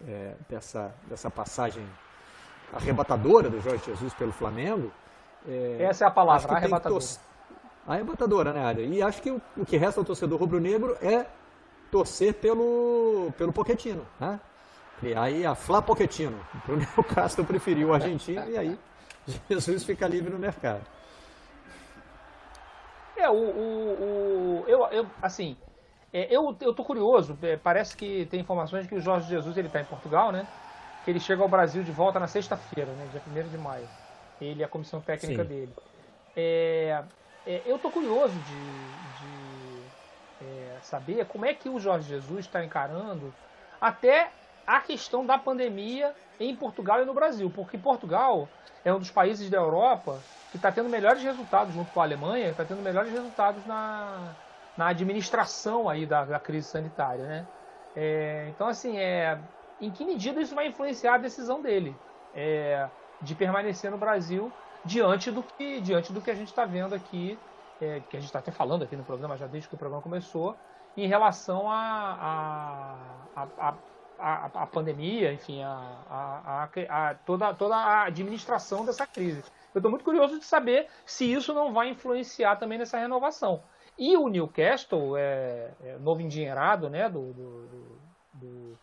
[0.06, 1.82] é, dessa, dessa passagem
[2.74, 4.91] arrebatadora do Jorge Jesus pelo Flamengo.
[5.47, 7.06] É, Essa é a palavra, arrebatadora.
[7.88, 8.84] Arrebatadora, né, Área?
[8.84, 11.26] E acho que o, o que resta ao torcedor rubro-negro é
[11.89, 14.41] torcer pelo, pelo Poquetino, né?
[15.02, 16.39] E aí a Flá Poquetino.
[16.68, 18.80] O Newcastle preferiu o argentino e aí
[19.50, 20.82] Jesus fica livre no mercado.
[23.16, 25.58] É, o, o, o eu, eu, assim,
[26.14, 29.58] é, eu, eu tô curioso, é, parece que tem informações de que o Jorge Jesus
[29.58, 30.47] ele está em Portugal, né?
[31.04, 33.08] Que ele chega ao Brasil de volta na sexta-feira, né?
[33.12, 33.88] Dia 1 de maio.
[34.41, 35.50] Ele e a comissão técnica Sim.
[35.50, 35.74] dele.
[36.36, 37.04] É,
[37.45, 38.60] é, eu tô curioso de,
[39.20, 43.34] de é, saber como é que o Jorge Jesus está encarando
[43.80, 44.32] até
[44.70, 48.47] a questão da pandemia em Portugal e no Brasil, porque Portugal
[48.86, 50.20] é um dos países da Europa
[50.51, 54.36] que está tendo melhores resultados junto com a Alemanha, está tendo melhores resultados na,
[54.78, 57.47] na administração aí da, da crise sanitária, né?
[57.95, 59.39] É, então, assim, é,
[59.82, 61.95] em que medida isso vai influenciar a decisão dele
[62.36, 62.88] é,
[63.24, 64.51] de permanecer no Brasil
[64.86, 67.39] diante do que, diante do que a gente está vendo aqui,
[67.82, 70.03] é, que a gente está até falando aqui no programa, já desde que o programa
[70.03, 70.55] começou,
[70.95, 73.74] em relação a, a, a, a,
[74.20, 79.43] a pandemia, enfim, a, a, toda, toda a administração dessa crise.
[79.74, 83.63] Eu estou muito curioso de saber se isso não vai influenciar também nessa renovação.
[83.97, 87.67] E o Newcastle, é, é novo endinheirado né, do, do,
[88.34, 88.80] do,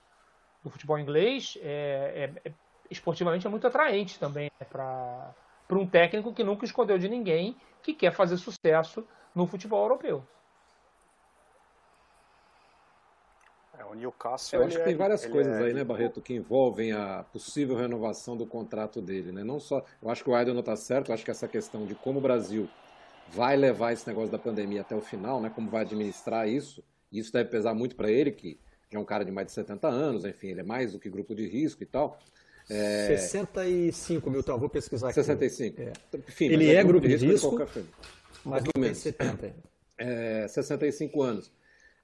[0.64, 2.52] do futebol inglês, é, é, é
[2.90, 5.34] esportivamente é muito atraente também né, para
[5.70, 10.24] um técnico que nunca escondeu de ninguém que quer fazer sucesso no futebol europeu.
[13.78, 14.60] É, o Newcastle.
[14.60, 18.36] Eu acho que tem é várias coisas aí, né, Barreto, que envolvem a possível renovação
[18.36, 19.42] do contrato dele, né?
[19.42, 19.84] Não só.
[20.02, 22.18] Eu acho que o Aydon não está certo, eu acho que essa questão de como
[22.18, 22.68] o Brasil
[23.30, 25.50] vai levar esse negócio da pandemia até o final, né?
[25.54, 26.82] Como vai administrar isso.
[27.12, 28.58] Isso deve pesar muito para ele, que
[28.90, 31.08] já é um cara de mais de 70 anos, enfim, ele é mais do que
[31.10, 32.18] grupo de risco e tal.
[32.68, 33.16] É...
[33.16, 35.14] 65, Milton, vou pesquisar aqui.
[35.14, 35.80] 65.
[35.80, 35.92] É.
[36.28, 37.86] Enfim, ele é, é, grupo de risco, de risco
[38.44, 39.54] mas não tem 70.
[39.98, 41.50] É, 65 anos.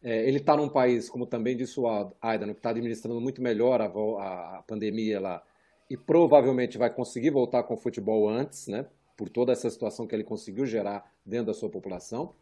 [0.03, 1.87] É, ele está num país, como também disse o
[2.21, 5.43] Aidan, que está administrando muito melhor a, a, a pandemia lá
[5.89, 8.87] e provavelmente vai conseguir voltar com o futebol antes, né?
[9.17, 12.35] por toda essa situação que ele conseguiu gerar dentro da sua população.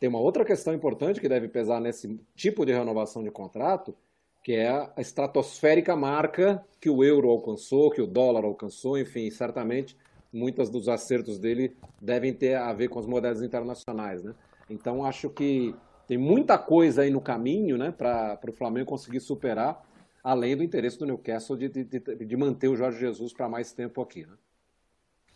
[0.00, 3.94] Tem uma outra questão importante que deve pesar nesse tipo de renovação de contrato,
[4.42, 9.96] que é a estratosférica marca que o euro alcançou, que o dólar alcançou, enfim, certamente
[10.32, 14.34] muitos dos acertos dele devem ter a ver com as moedas internacionais, né?
[14.68, 15.74] Então acho que
[16.06, 19.84] tem muita coisa aí no caminho, né, para o Flamengo conseguir superar,
[20.22, 24.00] além do interesse do Newcastle de, de, de manter o Jorge Jesus para mais tempo
[24.00, 24.36] aqui, né?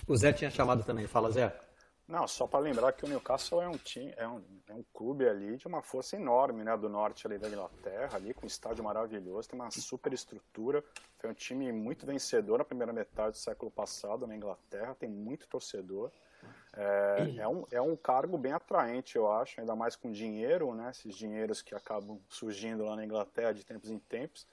[0.06, 1.06] O Zé tinha chamado também.
[1.06, 1.54] Fala, Zé.
[2.10, 5.28] Não, só para lembrar que o Newcastle é um time, é um, é um clube
[5.28, 8.82] ali de uma força enorme, né, do norte ali da Inglaterra, ali com um estádio
[8.82, 10.82] maravilhoso, tem uma super estrutura,
[11.18, 15.46] foi um time muito vencedor na primeira metade do século passado na Inglaterra, tem muito
[15.46, 16.10] torcedor,
[16.76, 20.90] é, é, um, é um cargo bem atraente, eu acho, ainda mais com dinheiro, né,
[20.90, 24.46] esses dinheiros que acabam surgindo lá na Inglaterra de tempos em tempos,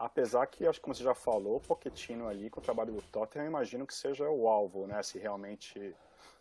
[0.00, 3.02] Apesar que, acho que como você já falou, o Pochettino ali, com o trabalho do
[3.02, 5.02] Tottenham, eu imagino que seja o alvo, né?
[5.02, 5.94] Se realmente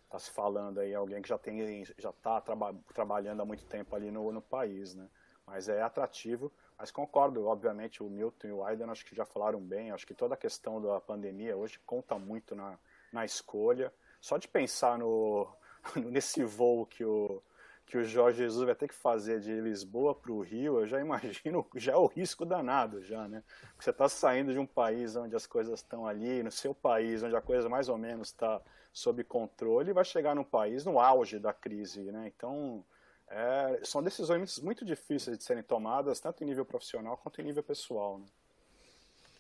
[0.06, 3.94] está se falando aí, alguém que já tem já está traba trabalhando há muito tempo
[3.94, 5.10] ali no, no país, né?
[5.46, 6.50] Mas é atrativo.
[6.78, 9.92] Mas concordo, obviamente, o Milton e o Aiden acho que já falaram bem.
[9.92, 12.80] Acho que toda a questão da pandemia hoje conta muito na,
[13.12, 13.94] na escolha.
[14.20, 15.48] Só de pensar no,
[15.96, 17.42] nesse voo que o,
[17.90, 21.00] que o Jorge Jesus vai ter que fazer de Lisboa para o Rio, eu já
[21.00, 23.44] imagino, já é o risco danado já, né?
[23.72, 27.24] Porque você está saindo de um país onde as coisas estão ali, no seu país,
[27.24, 28.62] onde a coisa mais ou menos está
[28.94, 32.32] sob controle, e vai chegar num país no auge da crise, né?
[32.36, 32.86] Então,
[33.28, 37.64] é, são decisões muito difíceis de serem tomadas, tanto em nível profissional quanto em nível
[37.64, 38.26] pessoal, né?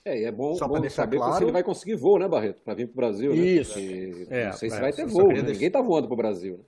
[0.10, 1.36] É, e é bom, Só bom saber claro...
[1.36, 2.64] se ele vai conseguir voo, né, Barreto?
[2.64, 3.38] Para vir para o Brasil, né?
[3.38, 3.78] Isso.
[3.78, 4.26] Né?
[4.30, 5.41] É, não sei se é, vai ter voo, né?
[5.43, 6.64] ninguém está voando para o Brasil, né?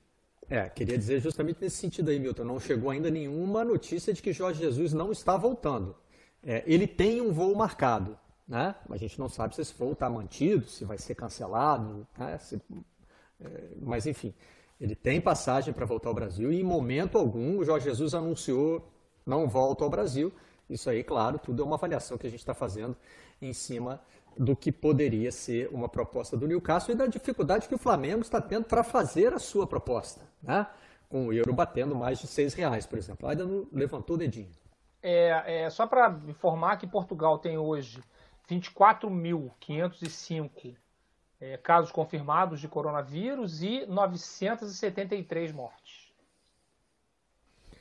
[0.52, 2.44] É, queria dizer justamente nesse sentido aí, Milton.
[2.44, 5.96] Não chegou ainda nenhuma notícia de que Jorge Jesus não está voltando.
[6.44, 8.76] É, ele tem um voo marcado, né?
[8.89, 12.38] A gente não sabe se esse voo está mantido, se vai ser cancelado, né?
[12.38, 12.62] se,
[13.39, 13.48] é,
[13.80, 14.34] mas enfim,
[14.80, 18.86] ele tem passagem para voltar ao Brasil e em momento algum o Jorge Jesus anunciou
[19.26, 20.34] não volta ao Brasil.
[20.70, 22.96] Isso aí, claro, tudo é uma avaliação que a gente está fazendo
[23.42, 24.02] em cima
[24.38, 28.39] do que poderia ser uma proposta do Newcastle e da dificuldade que o Flamengo está
[28.39, 30.66] tendo para fazer a sua proposta, né?
[31.10, 33.28] com o euro batendo mais de seis reais, por exemplo.
[33.28, 34.50] Ainda não levantou o dedinho.
[35.04, 38.02] É, é só para informar que Portugal tem hoje
[38.50, 40.78] 24.505
[41.42, 46.10] é, casos confirmados de coronavírus e 973 mortes.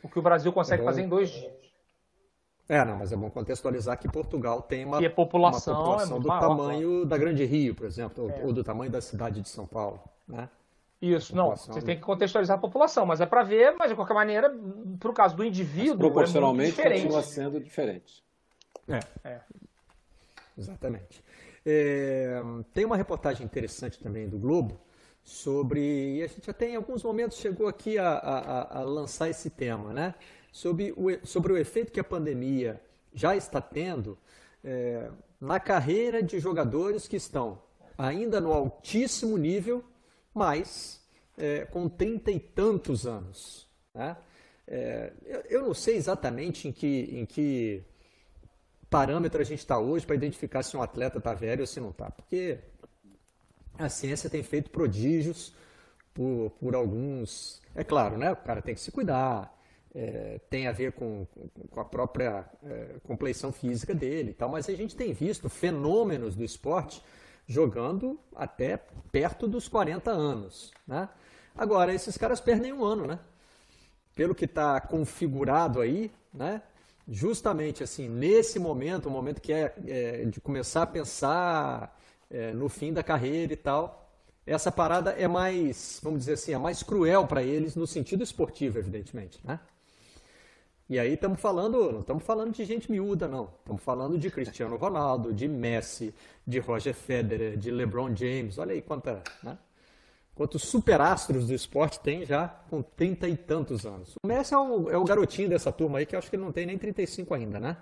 [0.03, 1.70] O que o Brasil consegue é fazer em dois dias.
[2.71, 6.29] É, não, mas é bom contextualizar que Portugal tem uma, população, uma população é do
[6.29, 8.45] maior, tamanho da Grande Rio, por exemplo, é.
[8.45, 10.49] ou do tamanho da cidade de São Paulo, né?
[11.03, 14.15] Isso, não, você tem que contextualizar a população, mas é para ver, mas de qualquer
[14.15, 14.55] maneira,
[15.01, 18.23] para o caso do indivíduo, mas proporcionalmente é continua sendo diferente.
[18.87, 19.41] É, é.
[20.57, 21.25] exatamente.
[21.67, 22.41] É,
[22.73, 24.81] tem uma reportagem interessante também do Globo
[25.25, 29.51] sobre, e a gente até em alguns momentos chegou aqui a, a, a lançar esse
[29.51, 30.15] tema, né?
[30.53, 32.81] Sobre o, sobre o efeito que a pandemia
[33.13, 34.19] já está tendo
[34.65, 37.63] é, na carreira de jogadores que estão
[37.97, 39.85] ainda no altíssimo nível,
[40.35, 41.01] mas
[41.37, 43.69] é, com trinta e tantos anos.
[43.95, 44.17] Né?
[44.67, 45.13] É,
[45.49, 47.83] eu não sei exatamente em que, em que
[48.89, 51.91] parâmetro a gente está hoje para identificar se um atleta está velho ou se não
[51.91, 52.59] está, porque
[53.79, 55.55] a ciência tem feito prodígios
[56.13, 57.61] por, por alguns.
[57.75, 58.31] É claro, né?
[58.33, 59.57] O cara tem que se cuidar,
[59.95, 61.27] é, tem a ver com,
[61.71, 66.37] com a própria é, compleição física dele e tal, mas a gente tem visto fenômenos
[66.37, 67.03] do esporte
[67.47, 68.79] jogando até
[69.11, 70.73] perto dos 40 anos.
[70.87, 71.09] Né?
[71.57, 73.19] Agora, esses caras perdem um ano, né?
[74.15, 76.63] Pelo que está configurado aí, né?
[77.11, 82.69] justamente assim, nesse momento, o momento que é, é de começar a pensar é, no
[82.69, 84.09] fim da carreira e tal,
[84.47, 88.79] essa parada é mais, vamos dizer assim, é mais cruel para eles no sentido esportivo,
[88.79, 89.59] evidentemente, né?
[90.91, 93.49] E aí estamos falando, não estamos falando de gente miúda, não.
[93.61, 96.13] Estamos falando de Cristiano Ronaldo, de Messi,
[96.45, 98.59] de Roger Federer, de LeBron James.
[98.59, 99.57] Olha aí quanta, né?
[100.35, 104.17] quantos superastros do esporte tem já com trinta e tantos anos.
[104.21, 106.43] O Messi é o, é o, garotinho dessa turma aí que eu acho que ele
[106.43, 107.77] não tem nem 35 ainda, né?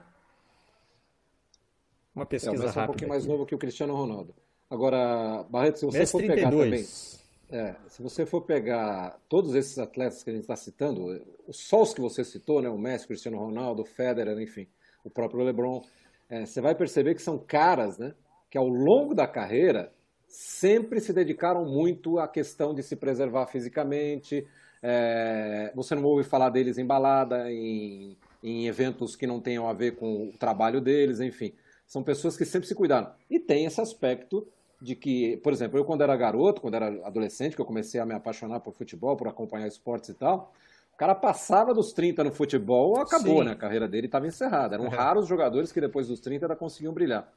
[2.15, 2.81] Uma pesquisa é, o Messi rápida.
[2.81, 4.35] É um pouquinho mais novo que o Cristiano Ronaldo.
[4.69, 6.37] Agora, Barreto, se você Messi for 32.
[6.45, 11.25] pegar também é, se você for pegar todos esses atletas que a gente está citando,
[11.51, 14.67] só os que você citou, né, o Messi, Cristiano Ronaldo, Federer, enfim,
[15.03, 15.83] o próprio LeBron,
[16.29, 18.15] é, você vai perceber que são caras né,
[18.51, 19.93] que ao longo da carreira
[20.27, 24.47] sempre se dedicaram muito à questão de se preservar fisicamente.
[24.83, 29.73] É, você não ouve falar deles em balada, em, em eventos que não tenham a
[29.73, 31.55] ver com o trabalho deles, enfim.
[31.87, 33.11] São pessoas que sempre se cuidaram.
[33.31, 34.47] E tem esse aspecto
[34.81, 38.07] de que, por exemplo, eu quando era garoto, quando era adolescente, que eu comecei a
[38.07, 40.53] me apaixonar por futebol, por acompanhar esportes e tal,
[40.95, 43.45] o cara passava dos 30 no futebol, acabou, Sim.
[43.47, 43.53] né?
[43.53, 44.75] A carreira dele estava encerrada.
[44.75, 47.33] Eram raros jogadores que depois dos 30 ainda conseguiam brilhar.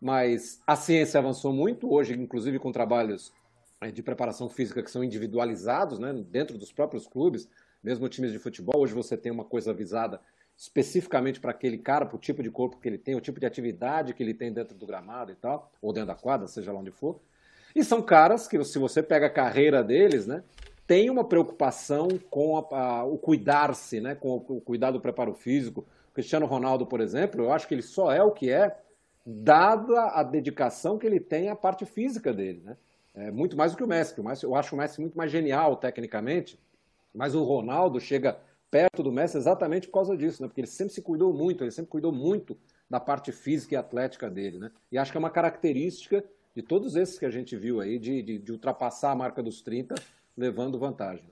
[0.00, 3.32] Mas a ciência avançou muito, hoje, inclusive com trabalhos
[3.80, 6.12] eh, de preparação física que são individualizados, né?
[6.12, 7.48] Dentro dos próprios clubes,
[7.82, 10.20] mesmo times de futebol, hoje você tem uma coisa visada
[10.56, 13.46] especificamente para aquele cara, para o tipo de corpo que ele tem, o tipo de
[13.46, 16.80] atividade que ele tem dentro do gramado e tal, ou dentro da quadra, seja lá
[16.80, 17.20] onde for.
[17.74, 20.42] E são caras que, se você pega a carreira deles, né,
[20.86, 25.34] tem uma preocupação com a, a, o cuidar-se, né, com o, o cuidado do preparo
[25.34, 25.84] físico.
[26.10, 28.78] O Cristiano Ronaldo, por exemplo, eu acho que ele só é o que é
[29.26, 32.76] dada a dedicação que ele tem à parte física dele, né?
[33.14, 34.18] É muito mais do que o Messi.
[34.20, 36.58] O Messi eu acho o Messi muito mais genial tecnicamente,
[37.14, 38.38] mas o Ronaldo chega
[38.76, 40.48] perto do Messi exatamente por causa disso, né?
[40.48, 42.58] Porque ele sempre se cuidou muito, ele sempre cuidou muito
[42.90, 44.70] da parte física e atlética dele, né?
[44.92, 46.22] E acho que é uma característica
[46.54, 49.62] de todos esses que a gente viu aí, de, de, de ultrapassar a marca dos
[49.62, 49.94] 30,
[50.36, 51.30] levando vantagem.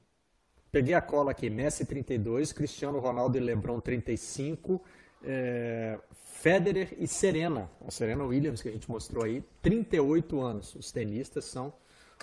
[0.72, 4.82] Peguei a cola aqui, Messi 32, Cristiano Ronaldo e Lebron 35,
[5.22, 10.74] é, Federer e Serena, a Serena Williams que a gente mostrou aí, 38 anos.
[10.74, 11.74] Os tenistas são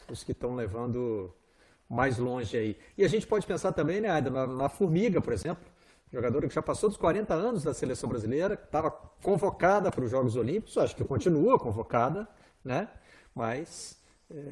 [0.10, 1.32] os que estão levando
[1.92, 2.78] mais longe aí.
[2.98, 5.62] E a gente pode pensar também, né, Aida, na, na Formiga, por exemplo,
[6.12, 10.38] jogadora que já passou dos 40 anos da seleção brasileira, estava convocada para os Jogos
[10.38, 12.26] Olímpicos, acho que continua convocada,
[12.64, 12.88] né?
[13.36, 14.00] Mas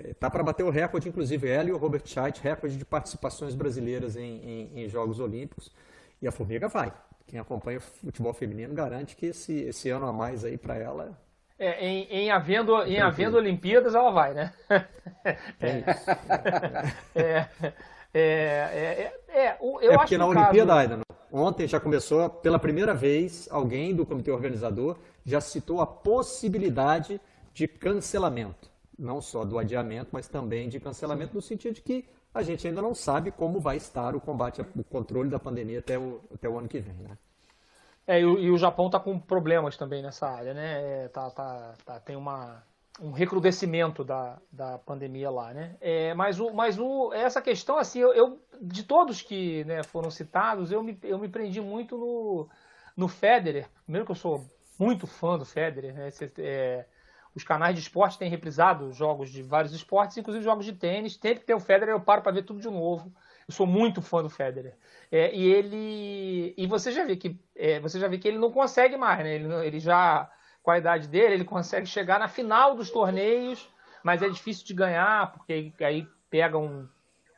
[0.09, 3.55] está é, para bater o recorde, inclusive ela e o Robert Scheidt, recorde de participações
[3.55, 5.71] brasileiras em, em, em, Jogos Olímpicos.
[6.21, 6.93] E a Formiga vai.
[7.25, 11.17] Quem acompanha o futebol feminino garante que esse, esse ano a mais aí para ela
[11.59, 14.53] é, em, em, havendo, em havendo Olimpíadas, ela vai, né?
[15.59, 15.83] É,
[17.15, 17.47] é,
[18.13, 20.79] é, é, é, eu é porque na Olimpíada, caso...
[20.79, 21.01] Aidan,
[21.31, 27.19] ontem já começou, pela primeira vez, alguém do comitê organizador já citou a possibilidade
[27.53, 28.69] de cancelamento.
[28.97, 32.81] Não só do adiamento, mas também de cancelamento, no sentido de que a gente ainda
[32.81, 36.57] não sabe como vai estar o combate, o controle da pandemia até o, até o
[36.57, 37.17] ano que vem, né?
[38.09, 41.03] É, e, e o Japão está com problemas também nessa área, né?
[41.03, 42.63] É, tá, tá, tá, tem uma,
[42.99, 45.75] um recrudescimento da, da pandemia lá, né?
[45.79, 50.09] É, mas o, mas o, essa questão, assim, eu, eu de todos que né, foram
[50.09, 52.49] citados, eu me, eu me prendi muito no,
[52.97, 53.69] no Federer.
[53.83, 54.43] Primeiro que eu sou
[54.79, 56.09] muito fã do Federer, né?
[56.39, 56.85] É,
[57.35, 61.13] os canais de esporte têm reprisado jogos de vários esportes, inclusive jogos de tênis.
[61.13, 63.13] Sempre que tem o Federer, eu paro para ver tudo de novo.
[63.49, 64.75] Eu sou muito fã do Federer.
[65.11, 66.53] É, e ele.
[66.55, 67.35] E você já vê que.
[67.55, 69.33] É, você já vê que ele não consegue mais, né?
[69.33, 70.29] Ele, ele já.
[70.61, 73.67] Com a idade dele, ele consegue chegar na final dos torneios,
[74.03, 76.87] mas é difícil de ganhar, porque aí pega um,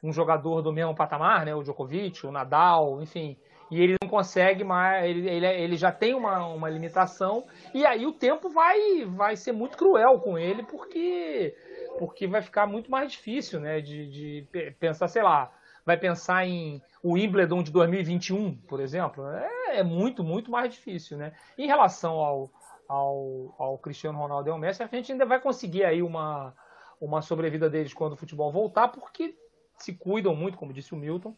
[0.04, 1.56] um jogador do mesmo patamar, né?
[1.56, 3.38] O Djokovic, o Nadal, enfim.
[3.70, 8.06] E ele não consegue mais, ele, ele, ele já tem uma, uma limitação, e aí
[8.06, 11.56] o tempo vai, vai ser muito cruel com ele, porque,
[11.98, 13.80] porque vai ficar muito mais difícil, né?
[13.80, 15.54] De, de pensar, sei lá,
[15.86, 21.18] vai pensar em o Wimbledon de 2021, por exemplo, é, é muito, muito mais difícil,
[21.18, 21.34] né?
[21.58, 22.52] Em relação ao,
[22.88, 26.54] ao, ao Cristiano Ronaldo e ao Messi, a gente ainda vai conseguir aí uma,
[27.00, 29.36] uma sobrevida deles quando o futebol voltar, porque
[29.78, 31.36] se cuidam muito, como disse o Milton.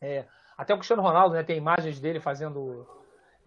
[0.00, 0.26] É,
[0.56, 2.86] até o Cristiano Ronaldo né, tem imagens dele fazendo.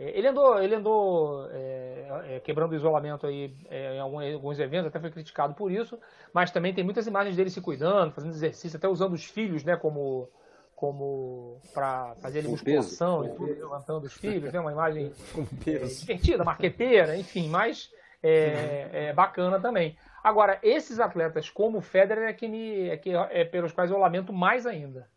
[0.01, 4.87] É, ele andou, ele andou é, é, quebrando o isolamento aí é, em alguns eventos,
[4.87, 5.99] até foi criticado por isso,
[6.33, 9.77] mas também tem muitas imagens dele se cuidando, fazendo exercício, até usando os filhos né,
[9.77, 10.27] como,
[10.75, 15.13] como para fazer ali musculação e tudo, levantando os filhos, né, uma imagem
[15.67, 17.91] é, divertida, marqueteira, enfim, mas
[18.23, 19.95] é, é, bacana também.
[20.23, 23.99] Agora, esses atletas como o Federer é que, me, é, que é pelos quais eu
[23.99, 25.07] lamento mais ainda.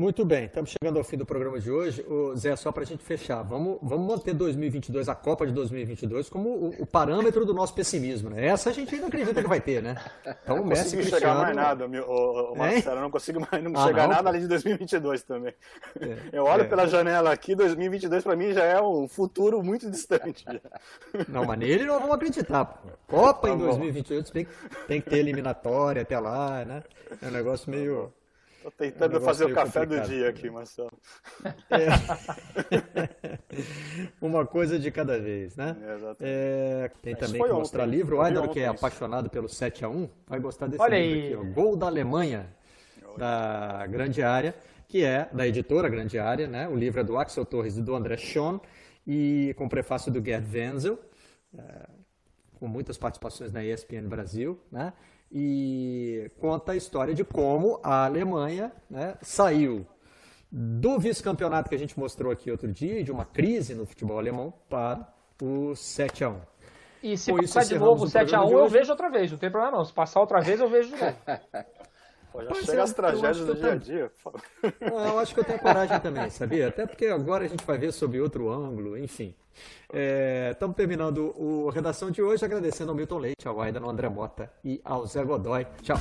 [0.00, 2.02] Muito bem, estamos chegando ao fim do programa de hoje.
[2.08, 6.30] O Zé, só para a gente fechar, vamos, vamos manter 2022, a Copa de 2022,
[6.30, 8.30] como o, o, parâmetro do nosso pessimismo.
[8.30, 8.46] Né?
[8.46, 10.02] Essa a gente ainda acredita que vai ter, né?
[10.42, 13.00] Então, não consigo chegar mais nada, meu, o, o Marcelo, é?
[13.02, 14.14] não consigo mais não ah, chegar não?
[14.14, 15.52] nada além de 2022 também.
[16.00, 16.66] É, eu olho é.
[16.66, 20.46] pela janela aqui, 2022 para mim já é um futuro muito distante.
[21.28, 22.82] Não, mas nele não vamos acreditar.
[23.06, 24.48] Copa tá em 2022 tem,
[24.88, 26.82] tem que ter eliminatória até lá, né?
[27.20, 28.10] É um negócio meio
[28.62, 30.08] Tô tentando é um fazer o café complicado.
[30.08, 30.92] do dia aqui, Marcelo.
[31.70, 31.88] É.
[34.20, 35.76] Uma coisa de cada vez, né?
[36.20, 37.96] É, tem também que mostrar ontem.
[37.96, 38.18] livro.
[38.18, 41.48] O Aidor, que é apaixonado pelo 7x1, vai gostar desse Olha livro aí.
[41.48, 41.48] aqui.
[41.50, 41.54] Ó.
[41.54, 42.54] Gol da Alemanha,
[43.16, 44.54] da Grande Área,
[44.86, 46.68] que é da editora Grande Área, né?
[46.68, 48.60] O livro é do Axel Torres e do André Schoen,
[49.06, 50.98] e com prefácio do Gerd Wenzel,
[51.56, 51.88] é,
[52.58, 54.92] com muitas participações na ESPN Brasil, né?
[55.30, 59.86] E conta a história de como a Alemanha né, saiu
[60.50, 64.52] do vice-campeonato que a gente mostrou aqui outro dia, de uma crise no futebol alemão,
[64.68, 65.06] para
[65.40, 66.40] o 7 a 1
[67.02, 69.38] E se Com passar de novo o 7 a 1 eu vejo outra vez, não
[69.38, 69.84] tem problema não.
[69.84, 71.16] Se passar outra vez, eu vejo de novo.
[72.32, 74.12] Pô, já chega as tragédias do dia a dia.
[74.80, 76.68] Não, eu acho que eu tenho coragem também, sabia?
[76.68, 79.34] Até porque agora a gente vai ver sob outro ângulo, enfim.
[80.52, 84.08] Estamos é, terminando o Redação de hoje, agradecendo ao Milton Leite, ao Aida, ao André
[84.08, 85.66] Mota e ao Zé Godoy.
[85.82, 85.98] Tchau.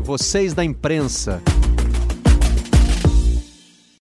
[0.00, 1.42] Vocês da imprensa.